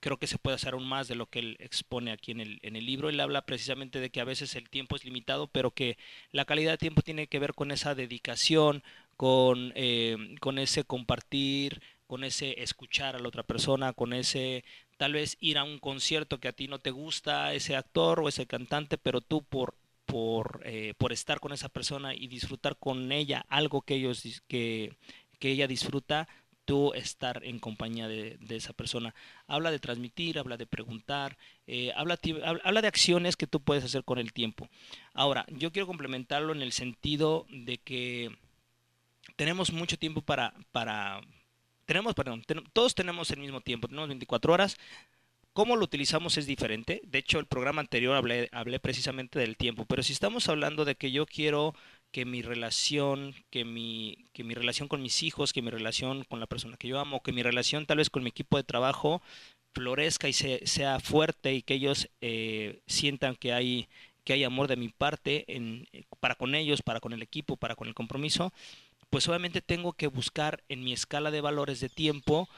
[0.00, 2.58] creo que se puede hacer aún más de lo que él expone aquí en el,
[2.62, 3.08] en el libro.
[3.08, 5.98] Él habla precisamente de que a veces el tiempo es limitado, pero que
[6.32, 8.82] la calidad de tiempo tiene que ver con esa dedicación,
[9.16, 14.64] con, eh, con ese compartir, con ese escuchar a la otra persona, con ese
[14.96, 18.28] tal vez ir a un concierto que a ti no te gusta, ese actor o
[18.28, 19.74] ese cantante, pero tú por
[20.06, 24.96] por, eh, por estar con esa persona y disfrutar con ella algo que ellos que,
[25.40, 26.28] que ella disfruta,
[26.66, 29.14] tú estar en compañía de, esa persona.
[29.46, 32.18] Habla de transmitir, habla de preguntar, eh, habla,
[32.64, 34.68] habla de acciones que tú puedes hacer con el tiempo.
[35.14, 38.36] Ahora, yo quiero complementarlo en el sentido de que
[39.36, 41.20] tenemos mucho tiempo para, para
[41.86, 44.76] tenemos, perdón, ten- todos tenemos el mismo tiempo, tenemos 24 horas.
[45.52, 47.00] Cómo lo utilizamos es diferente.
[47.04, 49.86] De hecho, el programa anterior hablé, hablé precisamente del tiempo.
[49.86, 51.74] Pero si estamos hablando de que yo quiero
[52.12, 56.40] que mi relación, que mi, que mi relación con mis hijos, que mi relación con
[56.40, 59.22] la persona que yo amo, que mi relación tal vez con mi equipo de trabajo
[59.74, 63.88] florezca y se- sea fuerte y que ellos eh, sientan que hay,
[64.24, 65.84] que hay amor de mi parte eh,
[66.20, 68.52] para con ellos, para con el equipo, para con el compromiso,
[69.16, 72.50] pues obviamente tengo que buscar en mi escala de valores de tiempo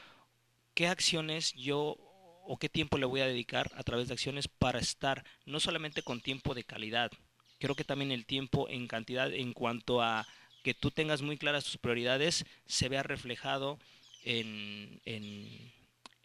[0.73, 1.95] qué acciones yo
[2.43, 6.01] o qué tiempo le voy a dedicar a través de acciones para estar no solamente
[6.01, 7.11] con tiempo de calidad,
[7.59, 10.27] creo que también el tiempo en cantidad en cuanto a
[10.61, 13.79] que tú tengas muy claras tus prioridades se vea reflejado
[14.25, 15.71] en, en,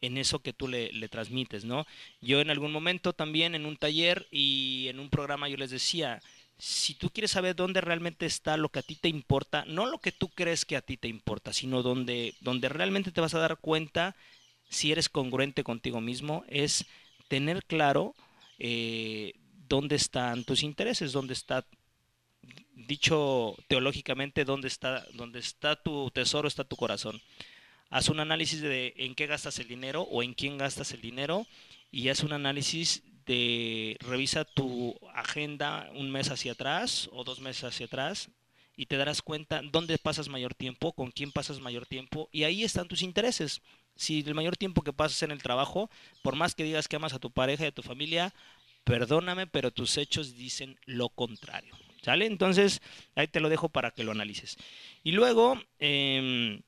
[0.00, 1.86] en eso que tú le, le transmites, ¿no?
[2.20, 6.20] Yo en algún momento también en un taller y en un programa yo les decía,
[6.58, 9.98] si tú quieres saber dónde realmente está lo que a ti te importa, no lo
[9.98, 13.40] que tú crees que a ti te importa, sino donde, donde realmente te vas a
[13.40, 14.14] dar cuenta
[14.68, 16.86] si eres congruente contigo mismo, es
[17.28, 18.14] tener claro
[18.58, 19.34] eh,
[19.68, 21.66] dónde están tus intereses, dónde está,
[22.74, 27.20] dicho teológicamente, dónde está, dónde está tu tesoro, está tu corazón.
[27.90, 31.46] Haz un análisis de en qué gastas el dinero o en quién gastas el dinero
[31.90, 37.64] y haz un análisis de revisa tu agenda un mes hacia atrás o dos meses
[37.64, 38.30] hacia atrás
[38.76, 42.64] y te darás cuenta dónde pasas mayor tiempo, con quién pasas mayor tiempo y ahí
[42.64, 43.62] están tus intereses.
[43.96, 45.90] Si el mayor tiempo que pasas en el trabajo,
[46.22, 48.34] por más que digas que amas a tu pareja y a tu familia,
[48.82, 51.76] perdóname, pero tus hechos dicen lo contrario.
[52.02, 52.26] ¿Sale?
[52.26, 52.82] Entonces,
[53.14, 54.58] ahí te lo dejo para que lo analices.
[55.02, 56.60] Y luego, em,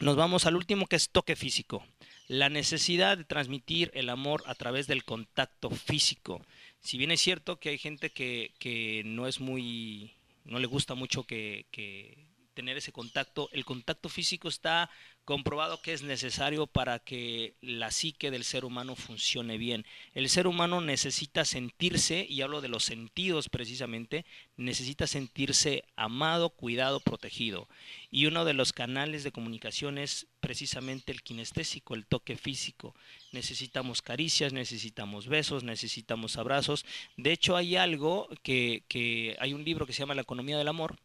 [0.00, 1.86] nos vamos al último que es toque físico.
[2.26, 6.44] La necesidad de transmitir el amor a través del contacto físico.
[6.80, 10.94] Si bien es cierto que hay gente que, que no es muy, no le gusta
[10.94, 14.90] mucho que, que tener ese contacto, el contacto físico está
[15.24, 19.86] comprobado que es necesario para que la psique del ser humano funcione bien.
[20.12, 27.00] El ser humano necesita sentirse, y hablo de los sentidos precisamente, necesita sentirse amado, cuidado,
[27.00, 27.68] protegido.
[28.10, 32.94] Y uno de los canales de comunicación es precisamente el kinestésico, el toque físico.
[33.32, 36.84] Necesitamos caricias, necesitamos besos, necesitamos abrazos.
[37.16, 40.68] De hecho, hay algo que, que hay un libro que se llama La economía del
[40.68, 40.98] amor,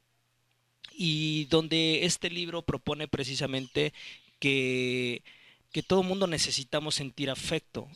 [1.02, 3.94] y donde este libro propone precisamente
[4.38, 5.24] que,
[5.72, 7.88] que todo mundo necesitamos sentir afecto.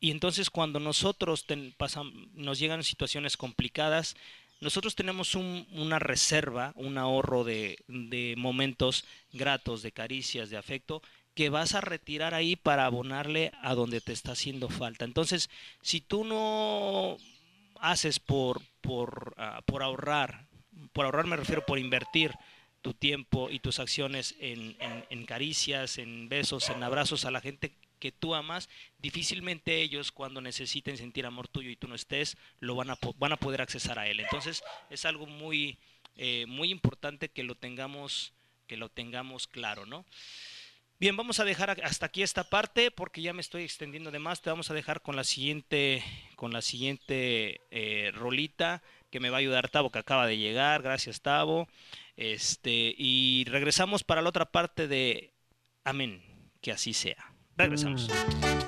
[0.00, 1.46] Y entonces cuando nosotros
[1.78, 4.16] pasam- nos llegan situaciones complicadas,
[4.60, 11.00] nosotros tenemos un- una reserva, un ahorro de, de momentos gratos, de caricias, de afecto,
[11.36, 15.04] que vas a retirar ahí para abonarle a donde te está haciendo falta.
[15.04, 15.48] Entonces,
[15.80, 17.18] si tú no
[17.80, 20.48] haces por, por, ah, por ahorrar,
[20.92, 22.32] por ahorrar me refiero por invertir
[22.82, 28.10] tu tiempo y tus acciones en, caricias, en besos, en abrazos a la gente que
[28.10, 32.90] tú amas, difícilmente ellos cuando necesiten sentir amor tuyo y tú no estés, lo van
[32.90, 34.18] a, van a poder accesar a él.
[34.18, 35.78] Entonces es algo muy,
[36.16, 38.32] eh, muy importante que lo tengamos,
[38.66, 40.04] que lo tengamos claro, ¿no?
[40.98, 44.40] Bien, vamos a dejar hasta aquí esta parte porque ya me estoy extendiendo de más.
[44.40, 46.02] Te vamos a dejar con la siguiente,
[46.36, 48.82] con la siguiente eh, rolita
[49.12, 50.82] que me va a ayudar Tavo, que acaba de llegar.
[50.82, 51.68] Gracias, Tavo.
[52.16, 55.34] Este, y regresamos para la otra parte de
[55.84, 56.22] Amén,
[56.60, 57.32] que así sea.
[57.56, 58.06] Regresamos.
[58.06, 58.61] Si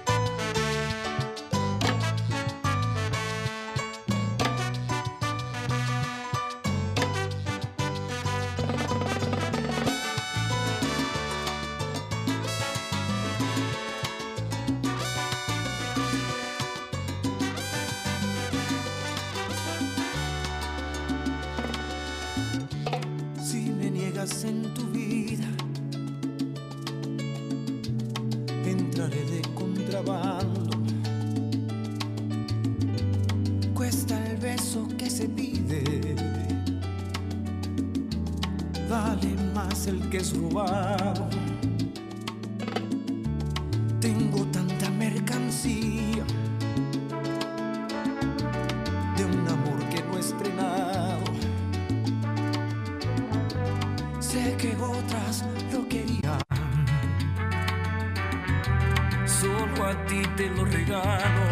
[59.40, 61.42] solo a ti te lo regalo.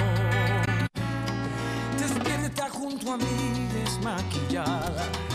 [1.98, 5.31] Despierta junto a mí desmaquillada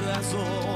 [0.00, 0.75] corazón.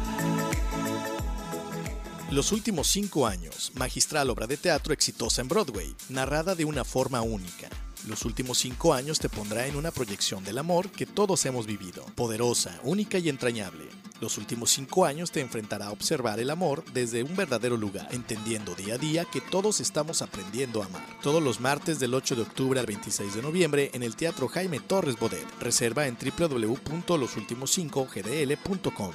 [2.31, 7.21] Los últimos cinco años, magistral obra de teatro exitosa en Broadway, narrada de una forma
[7.21, 7.67] única.
[8.07, 12.05] Los últimos cinco años te pondrá en una proyección del amor que todos hemos vivido,
[12.15, 13.83] poderosa, única y entrañable.
[14.21, 18.75] Los últimos cinco años te enfrentará a observar el amor desde un verdadero lugar, entendiendo
[18.75, 21.05] día a día que todos estamos aprendiendo a amar.
[21.21, 24.79] Todos los martes del 8 de octubre al 26 de noviembre en el Teatro Jaime
[24.79, 25.45] Torres Bodet.
[25.59, 29.11] Reserva en www.losultimos5gdl.com.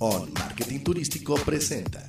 [0.00, 2.08] On Marketing Turístico presenta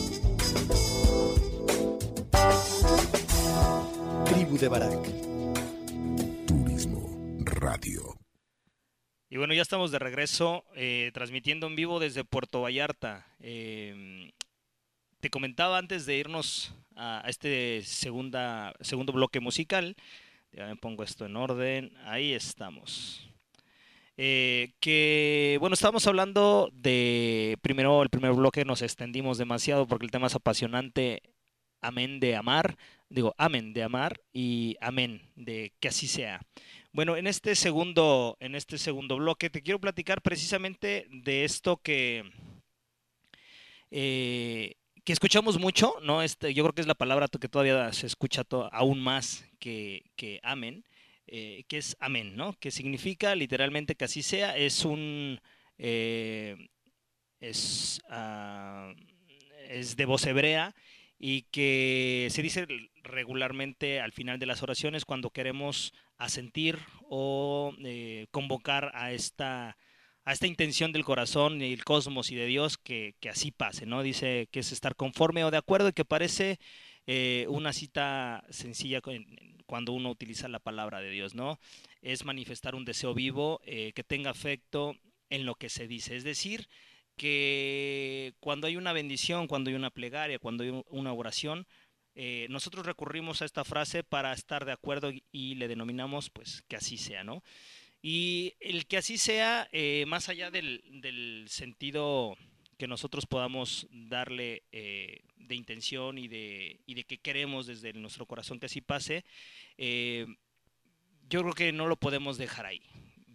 [4.25, 5.07] Tribu de Barak.
[6.45, 8.17] Turismo Radio.
[9.29, 13.25] Y bueno, ya estamos de regreso eh, transmitiendo en vivo desde Puerto Vallarta.
[13.39, 14.31] Eh,
[15.19, 19.95] te comentaba antes de irnos a, a este segunda, segundo bloque musical,
[20.51, 23.30] ya me pongo esto en orden, ahí estamos.
[24.17, 30.11] Eh, que bueno, estábamos hablando de primero el primer bloque nos extendimos demasiado porque el
[30.11, 31.21] tema es apasionante.
[31.81, 32.77] Amén de amar,
[33.09, 36.41] digo amén de amar y amén de que así sea.
[36.93, 42.23] Bueno, en este segundo, en este segundo bloque te quiero platicar precisamente de esto que
[43.91, 46.21] eh, que escuchamos mucho, ¿no?
[46.21, 50.11] Este, yo creo que es la palabra que todavía se escucha to- aún más que,
[50.15, 50.85] que amén,
[51.27, 52.53] eh, que es amén, ¿no?
[52.59, 55.39] Que significa literalmente que así sea, es un...
[55.77, 56.55] eh,
[57.39, 58.93] es, ah,
[59.69, 60.75] es de voz hebrea
[61.17, 62.67] y que se dice
[63.03, 69.77] regularmente al final de las oraciones cuando queremos asentir o eh, convocar a esta
[70.23, 73.87] a esta intención del corazón y el cosmos y de Dios que, que así pase,
[73.87, 74.03] ¿no?
[74.03, 76.59] Dice que es estar conforme o de acuerdo y que parece
[77.47, 79.01] una cita sencilla
[79.71, 81.57] cuando uno utiliza la palabra de Dios, ¿no?
[82.01, 84.97] Es manifestar un deseo vivo eh, que tenga afecto
[85.29, 86.67] en lo que se dice, es decir,
[87.15, 91.67] que cuando hay una bendición, cuando hay una plegaria, cuando hay un- una oración,
[92.15, 96.75] eh, nosotros recurrimos a esta frase para estar de acuerdo y, le denominamos pues que
[96.75, 97.41] así sea, ¿no?
[98.01, 102.35] Y el que así sea, eh, más allá del sentido
[102.81, 108.25] que nosotros podamos darle eh, de intención y de, y de que queremos desde nuestro
[108.25, 109.23] corazón que así pase,
[109.77, 110.25] eh,
[111.29, 112.81] yo creo que no lo podemos dejar ahí.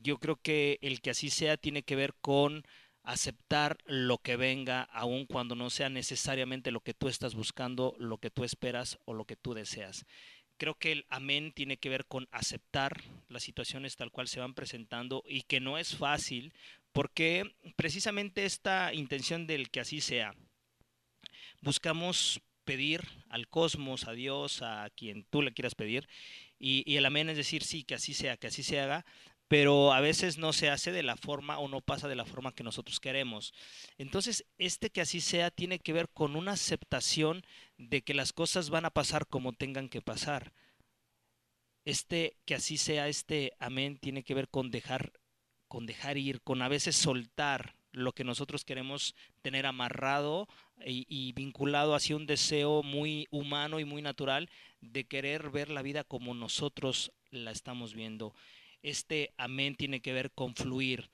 [0.03, 2.65] Yo creo que el que así sea tiene que ver con
[3.05, 8.19] aceptar lo que venga, aun cuando no sea necesariamente lo que tú estás buscando, lo
[8.19, 10.07] que tú esperas o lo que tú deseas.
[10.57, 14.55] Creo que el amén tiene que ver con aceptar las situaciones tal cual se van
[14.55, 16.53] presentando y que no es fácil
[16.97, 20.35] porque precisamente esta intención del que así sea,
[21.61, 26.09] buscamos pedir al cosmos, a Dios, a quien tú le quieras pedir,
[26.59, 29.05] y, el amén es decir, sí, que así sea, que así se haga,
[29.47, 32.55] pero a veces no se hace de la forma o no pasa de la forma
[32.55, 33.53] que nosotros queremos.
[33.99, 37.45] Entonces, este que así sea tiene que ver con una aceptación
[37.77, 40.55] de que las cosas van a pasar como tengan que pasar.
[41.85, 45.13] Este que así sea, este amén tiene que ver con dejar
[45.69, 50.49] con dejar ir, con a veces soltar lo que nosotros queremos tener amarrado
[50.85, 54.51] y, y vinculado hacia un deseo muy humano y muy natural
[54.81, 58.35] de querer ver la vida como nosotros la estamos viendo.
[58.83, 61.11] Este amén tiene que ver con fluir.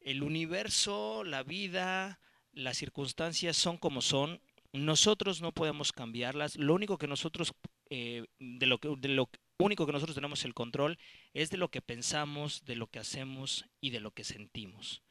[0.00, 2.18] El universo, la vida,
[2.52, 4.40] las circunstancias son como son.
[4.72, 6.56] Nosotros no podemos cambiarlas.
[6.56, 7.54] Lo único que nosotros,
[7.90, 9.28] eh, de lo que, de lo
[9.62, 10.98] único que nosotros tenemos el control
[11.32, 15.02] es de lo que pensamos, de lo que hacemos y de lo que sentimos.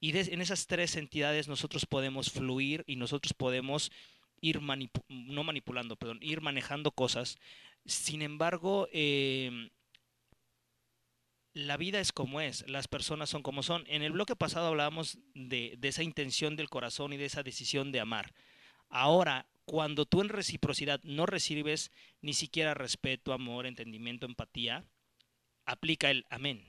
[0.00, 3.92] Y en esas tres entidades nosotros podemos fluir y nosotros podemos
[4.40, 7.36] ir no manipulando, perdón, ir manejando cosas.
[7.84, 9.68] Sin embargo, em,
[11.52, 13.84] la vida es como es, las personas son como son.
[13.88, 18.00] En el bloque pasado hablábamos de esa intención del corazón y de esa decisión de
[18.00, 18.32] amar.
[18.88, 21.90] Ahora, cuando tú en reciprocidad no recibes
[22.20, 24.84] ni siquiera respeto, amor, entendimiento, empatía,
[25.64, 26.64] aplica el amén,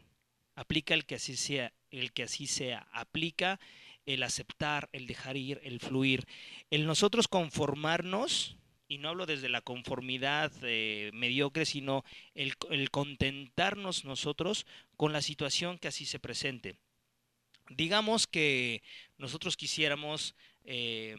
[0.56, 3.60] aplica el que así sea, el que así sea, aplica
[4.06, 6.28] el aceptar, el dejar ir, el fluir,
[6.70, 8.58] el nosotros conformarnos,
[8.92, 12.04] y no hablo desde la conformidad eh, mediocre, sino
[12.36, 12.58] el,
[12.92, 14.66] contentarnos nosotros
[14.98, 16.76] con la situación que así se presente.
[17.70, 18.84] Digamos que
[19.18, 20.36] nosotros quisiéramos
[20.66, 21.16] eh,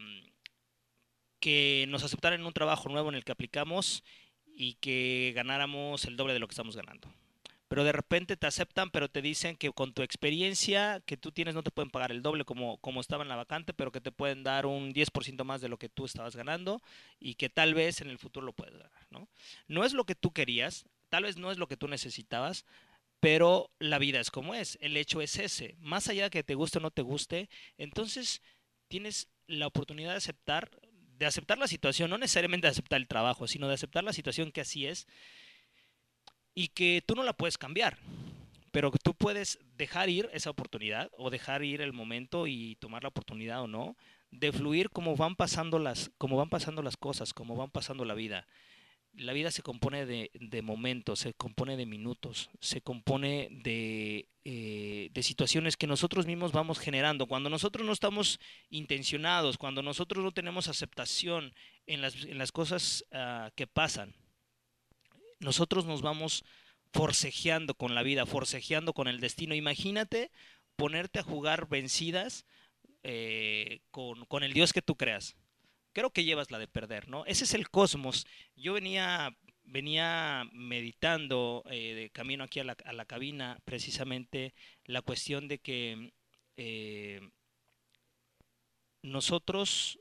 [1.43, 4.05] que nos aceptaran un trabajo nuevo en el que aplicamos
[4.45, 7.13] y que ganáramos el doble de lo que estamos ganando.
[7.67, 11.53] Pero de repente te aceptan, pero te dicen que con tu experiencia que tú tienes
[11.53, 14.13] no te pueden pagar el doble como, como estaba en la vacante, pero que te
[14.13, 16.81] pueden dar un 10% más de lo que tú estabas ganando
[17.19, 19.05] y que tal vez en el futuro lo puedes ganar.
[19.09, 19.27] ¿no?
[19.67, 22.63] no es lo que tú querías, tal vez no es lo que tú necesitabas,
[23.19, 25.75] pero la vida es como es, el hecho es ese.
[25.79, 28.41] Más allá de que te guste o no te guste, entonces
[28.87, 30.71] tienes la oportunidad de aceptar,
[31.17, 34.51] de aceptar la situación, no necesariamente de aceptar el trabajo, sino de aceptar la situación
[34.51, 35.07] que así es
[36.55, 37.97] y que tú no la puedes cambiar,
[38.71, 43.03] pero que tú puedes dejar ir esa oportunidad o dejar ir el momento y tomar
[43.03, 43.95] la oportunidad o no
[44.31, 48.15] de fluir como van pasando las, como van pasando las cosas, como van pasando la
[48.15, 48.47] vida.
[49.15, 55.09] La vida se compone de, de momentos, se compone de minutos, se compone de, eh,
[55.13, 57.27] de situaciones que nosotros mismos vamos generando.
[57.27, 58.39] Cuando nosotros no estamos
[58.69, 61.53] intencionados, cuando nosotros no tenemos aceptación
[61.85, 64.15] en las, en las cosas uh, que pasan,
[65.39, 66.43] nosotros nos vamos
[66.91, 69.55] forcejeando con la vida, forcejeando con el destino.
[69.55, 70.31] Imagínate
[70.75, 72.45] ponerte a jugar vencidas
[73.03, 75.35] eh, con, con, el Dios que tú creas.
[75.93, 77.25] Creo que llevas la de perder, ¿no?
[77.25, 78.25] Ese es el cosmos.
[78.55, 84.53] Yo venía, venía meditando eh, de camino aquí a la, a la, cabina precisamente
[84.85, 86.11] la cuestión de que
[86.57, 87.21] eh,
[89.01, 89.99] nosotros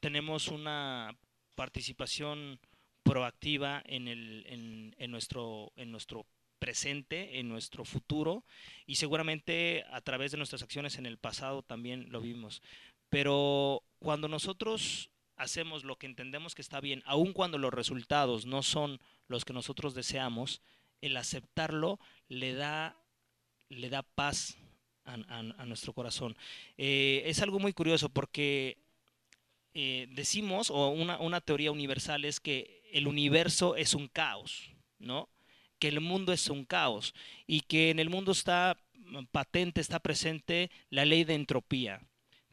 [0.00, 1.16] tenemos una
[1.54, 2.60] participación
[3.02, 6.26] proactiva en, el, en, nuestro, en nuestro
[6.58, 8.44] presente, en nuestro futuro
[8.86, 12.62] y seguramente a través de nuestras acciones en el pasado también lo vimos.
[13.08, 18.62] Pero cuando nosotros hacemos lo que entendemos que está bien, aun cuando los resultados no
[18.62, 20.62] son los que nosotros deseamos,
[21.00, 22.96] el aceptarlo le da,
[23.68, 24.56] le da paz
[25.04, 25.16] a,
[25.66, 26.36] nuestro corazón.
[26.76, 28.78] Eh, es algo muy curioso porque
[29.74, 35.28] eh, decimos, o una, una, teoría universal es que el universo es un caos, ¿no?
[35.78, 37.14] Que el mundo es un caos
[37.46, 38.76] y que en el mundo está
[39.30, 42.02] patente, está presente la ley de entropía.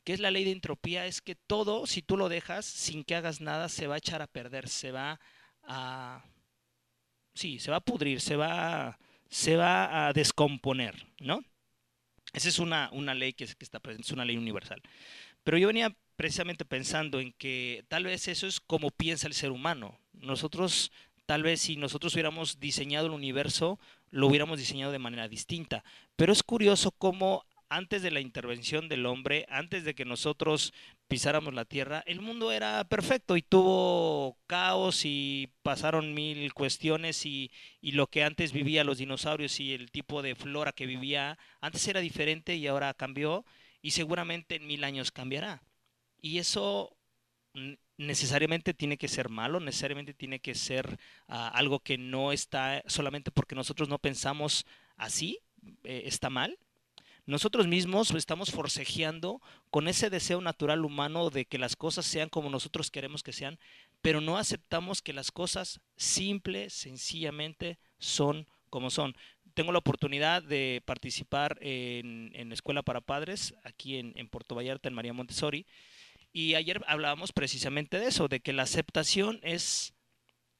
[0.03, 1.05] ¿Qué es la ley de entropía?
[1.05, 4.21] Es que todo, si tú lo dejas sin que hagas nada, se va a echar
[4.21, 5.19] a perder, se va
[5.63, 6.25] a...
[7.33, 8.99] Sí, se va a pudrir, se va,
[9.29, 11.43] se va a descomponer, ¿no?
[12.33, 14.81] Esa es una, una ley que, que está presente, es una ley universal.
[15.43, 19.51] Pero yo venía precisamente pensando en que tal vez eso es como piensa el ser
[19.51, 19.99] humano.
[20.13, 20.91] Nosotros,
[21.25, 23.79] tal vez si nosotros hubiéramos diseñado el universo,
[24.09, 25.83] lo hubiéramos diseñado de manera distinta.
[26.15, 27.45] Pero es curioso cómo
[27.75, 30.73] antes de la intervención del hombre, antes de que nosotros
[31.07, 37.51] pisáramos la tierra, el mundo era perfecto y tuvo caos y pasaron mil cuestiones y,
[37.81, 41.87] y, lo que antes vivía los dinosaurios y el tipo de flora que vivía, antes
[41.87, 43.43] era diferente y ahora cambió
[43.81, 45.63] y seguramente en mil años cambiará.
[46.21, 46.95] Y eso
[47.97, 53.31] necesariamente tiene que ser malo, necesariamente tiene que ser uh, algo que no está solamente
[53.31, 54.65] porque nosotros no pensamos
[54.95, 55.39] así,
[55.83, 56.57] eh, está mal.
[57.25, 62.49] Nosotros mismos estamos forcejeando con ese deseo natural humano de que las cosas sean como
[62.49, 63.59] nosotros queremos que sean,
[64.01, 69.15] pero no aceptamos que las cosas simple, sencillamente son como son.
[69.53, 74.89] Tengo la oportunidad de participar en, en Escuela para Padres aquí en, en Puerto Vallarta,
[74.89, 75.65] en María Montessori,
[76.33, 79.93] y ayer hablábamos precisamente de eso, de que la aceptación es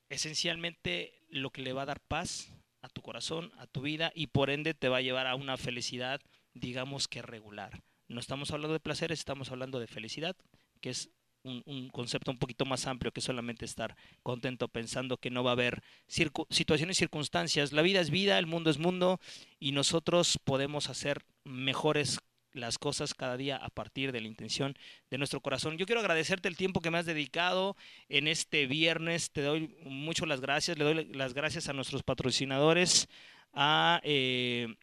[0.09, 2.53] esencialmente lo que le va a dar paz
[2.84, 5.57] a tu corazón, a tu vida y por ende te va a llevar a una
[5.57, 6.22] felicidad,
[6.54, 7.84] digamos que regular.
[8.08, 10.36] No estamos hablando de placeres, estamos hablando de felicidad,
[10.82, 11.10] que es
[11.43, 15.54] un, concepto un poquito más amplio que solamente estar contento pensando que no va a
[15.54, 17.74] haber circu situaciones circunstancias.
[17.74, 19.20] La vida es vida, el mundo es mundo
[19.60, 22.20] y nosotros podemos hacer mejores
[22.54, 24.78] las cosas cada día a partir de la intención
[25.10, 25.78] de nuestro corazón.
[25.78, 27.76] Yo quiero agradecerte el tiempo que me has dedicado
[28.10, 29.32] en este viernes.
[29.32, 30.78] Te doy mucho las gracias.
[30.78, 33.10] Le doy las gracias a nuestros patrocinadores,
[33.54, 34.76] a, eh,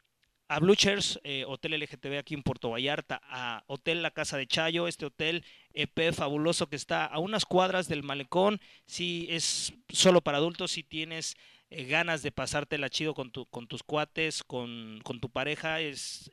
[0.50, 4.48] a Blue Chairs, eh, Hotel LGTB aquí en Puerto Vallarta, a Hotel La Casa de
[4.48, 5.44] Chayo, este hotel
[5.74, 8.60] EP fabuloso que está a unas cuadras del malecón.
[8.84, 11.36] Si es solo para adultos, si tienes
[11.72, 16.28] eh, ganas de pasártela chido con, tu, con tus cuates, con, tu pareja, es,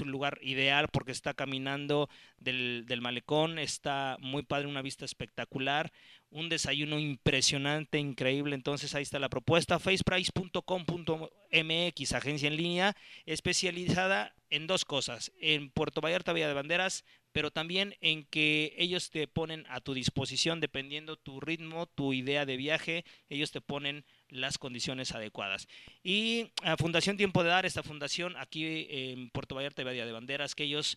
[0.00, 2.08] un lugar ideal porque está caminando
[2.38, 5.92] del, del, malecón, está muy padre, una vista espectacular,
[6.30, 14.66] un desayuno impresionante, increíble, entonces ahí está la propuesta, faceprice.com.mx, agencia en línea especializada en
[14.66, 19.66] dos cosas, en Puerto Vallarta, Villa de Banderas, pero también en que ellos te ponen
[19.68, 25.12] a tu disposición, dependiendo tu ritmo, tu idea de viaje, ellos te ponen las condiciones
[25.12, 25.68] adecuadas.
[26.02, 30.12] Y a Fundación Tiempo de Dar, esta fundación aquí en Puerto Vallarta y Bahía de
[30.12, 30.96] Banderas, que ellos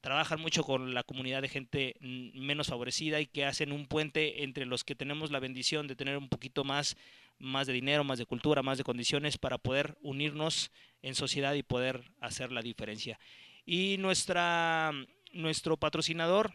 [0.00, 4.64] trabajan mucho con la comunidad de gente menos favorecida y que hacen un puente entre
[4.64, 6.96] los que tenemos la bendición de tener un poquito más,
[7.38, 10.70] más de dinero, más de cultura, más de condiciones para poder unirnos
[11.02, 13.18] en sociedad y poder hacer la diferencia.
[13.64, 14.92] Y nuestra,
[15.32, 16.54] nuestro patrocinador,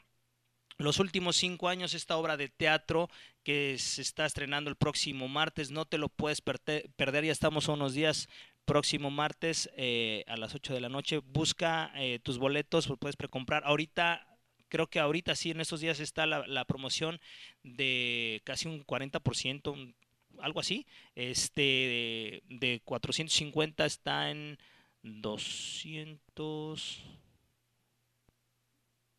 [0.78, 3.10] los últimos cinco años esta obra de teatro
[3.44, 7.74] que se está estrenando el próximo martes, no te lo puedes perder, ya estamos a
[7.74, 8.30] unos días
[8.66, 13.64] próximo martes eh, a las 8 de la noche, busca eh, tus boletos, puedes precomprar,
[13.66, 14.28] ahorita
[14.70, 17.20] creo que ahorita sí, en estos días está la, promoción
[17.64, 19.96] de casi un 40%, un,
[20.40, 24.58] algo así, este de, de 450 está en
[25.04, 27.04] 200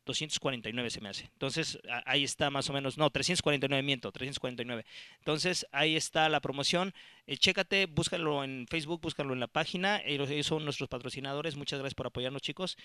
[0.05, 1.25] 249 se me hace.
[1.25, 4.85] Entonces, ahí está más o menos, no, 349, miento, 349.
[5.19, 6.93] Entonces, ahí está la promoción.
[7.25, 10.01] Eh, chécate, búscalo en Facebook, búscalo en la página.
[10.05, 11.55] Ellos, son nuestros patrocinadores.
[11.55, 12.77] Muchas gracias por apoyarnos, chicos.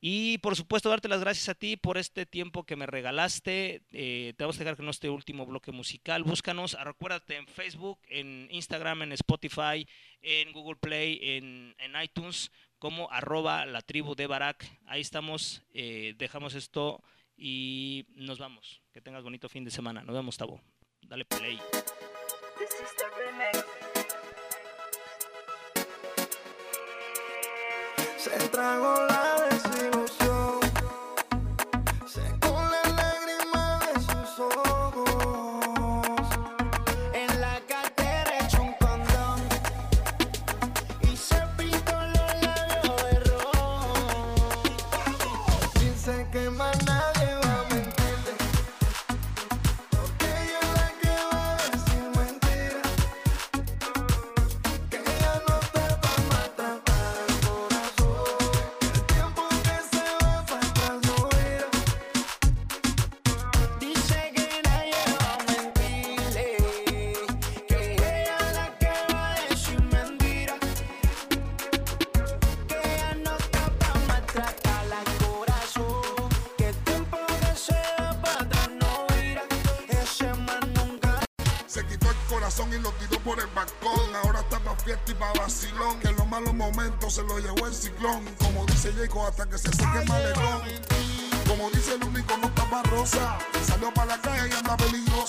[0.00, 3.82] Y por supuesto, darte las gracias a ti por este tiempo que me regalaste.
[3.92, 6.24] Eh, te vamos a dejar con este último bloque musical.
[6.24, 9.86] Búscanos, acuérdate en Facebook, en Instagram, en Spotify,
[10.20, 14.64] en Google Play, en, en iTunes como arroba la tribu de Barak.
[14.86, 17.02] Ahí estamos, eh, dejamos esto
[17.36, 18.82] y nos vamos.
[18.92, 20.02] Que tengas bonito fin de semana.
[20.02, 20.60] Nos vemos, Tabo.
[21.02, 21.60] Dale play.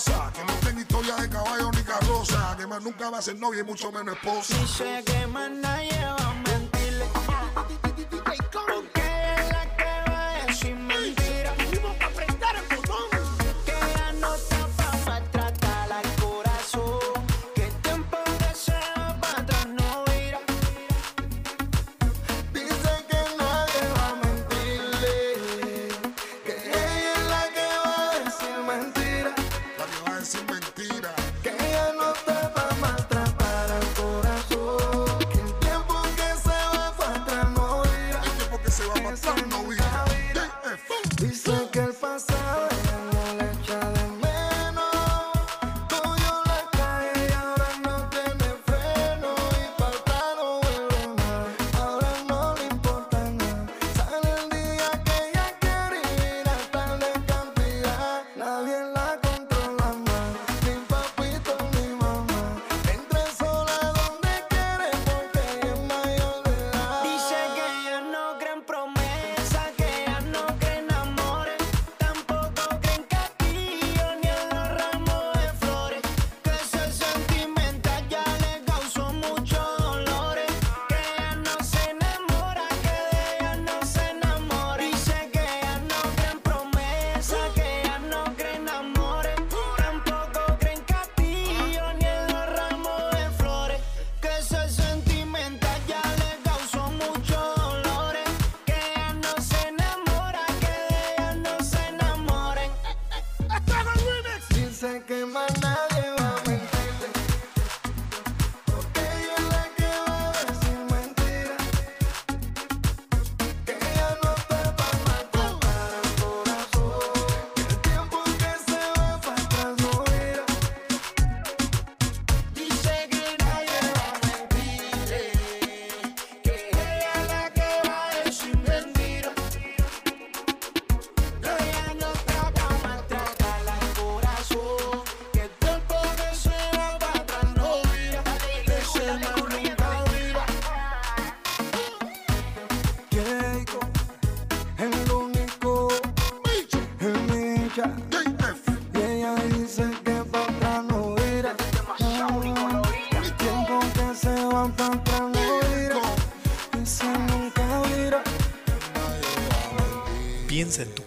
[0.04, 2.56] Que no tiene historia de caballo ni carroza.
[2.56, 4.56] Que más nunca va a ser novia y mucho menos esposa.
[4.60, 7.04] Dice que más nadie va a mentirle.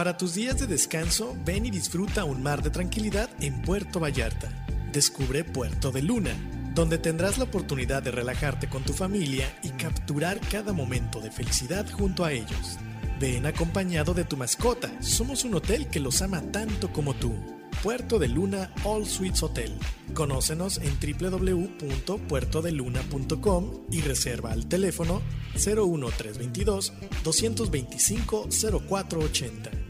[0.00, 4.48] Para tus días de descanso, ven y disfruta un mar de tranquilidad en Puerto Vallarta.
[4.90, 6.30] Descubre Puerto de Luna,
[6.74, 11.84] donde tendrás la oportunidad de relajarte con tu familia y capturar cada momento de felicidad
[11.90, 12.78] junto a ellos.
[13.20, 17.34] Ven acompañado de tu mascota, somos un hotel que los ama tanto como tú.
[17.82, 19.74] Puerto de Luna All Suites Hotel.
[20.14, 25.20] Conócenos en www.puertodeluna.com y reserva al teléfono
[25.56, 28.48] 01322 225
[28.88, 29.89] 0480.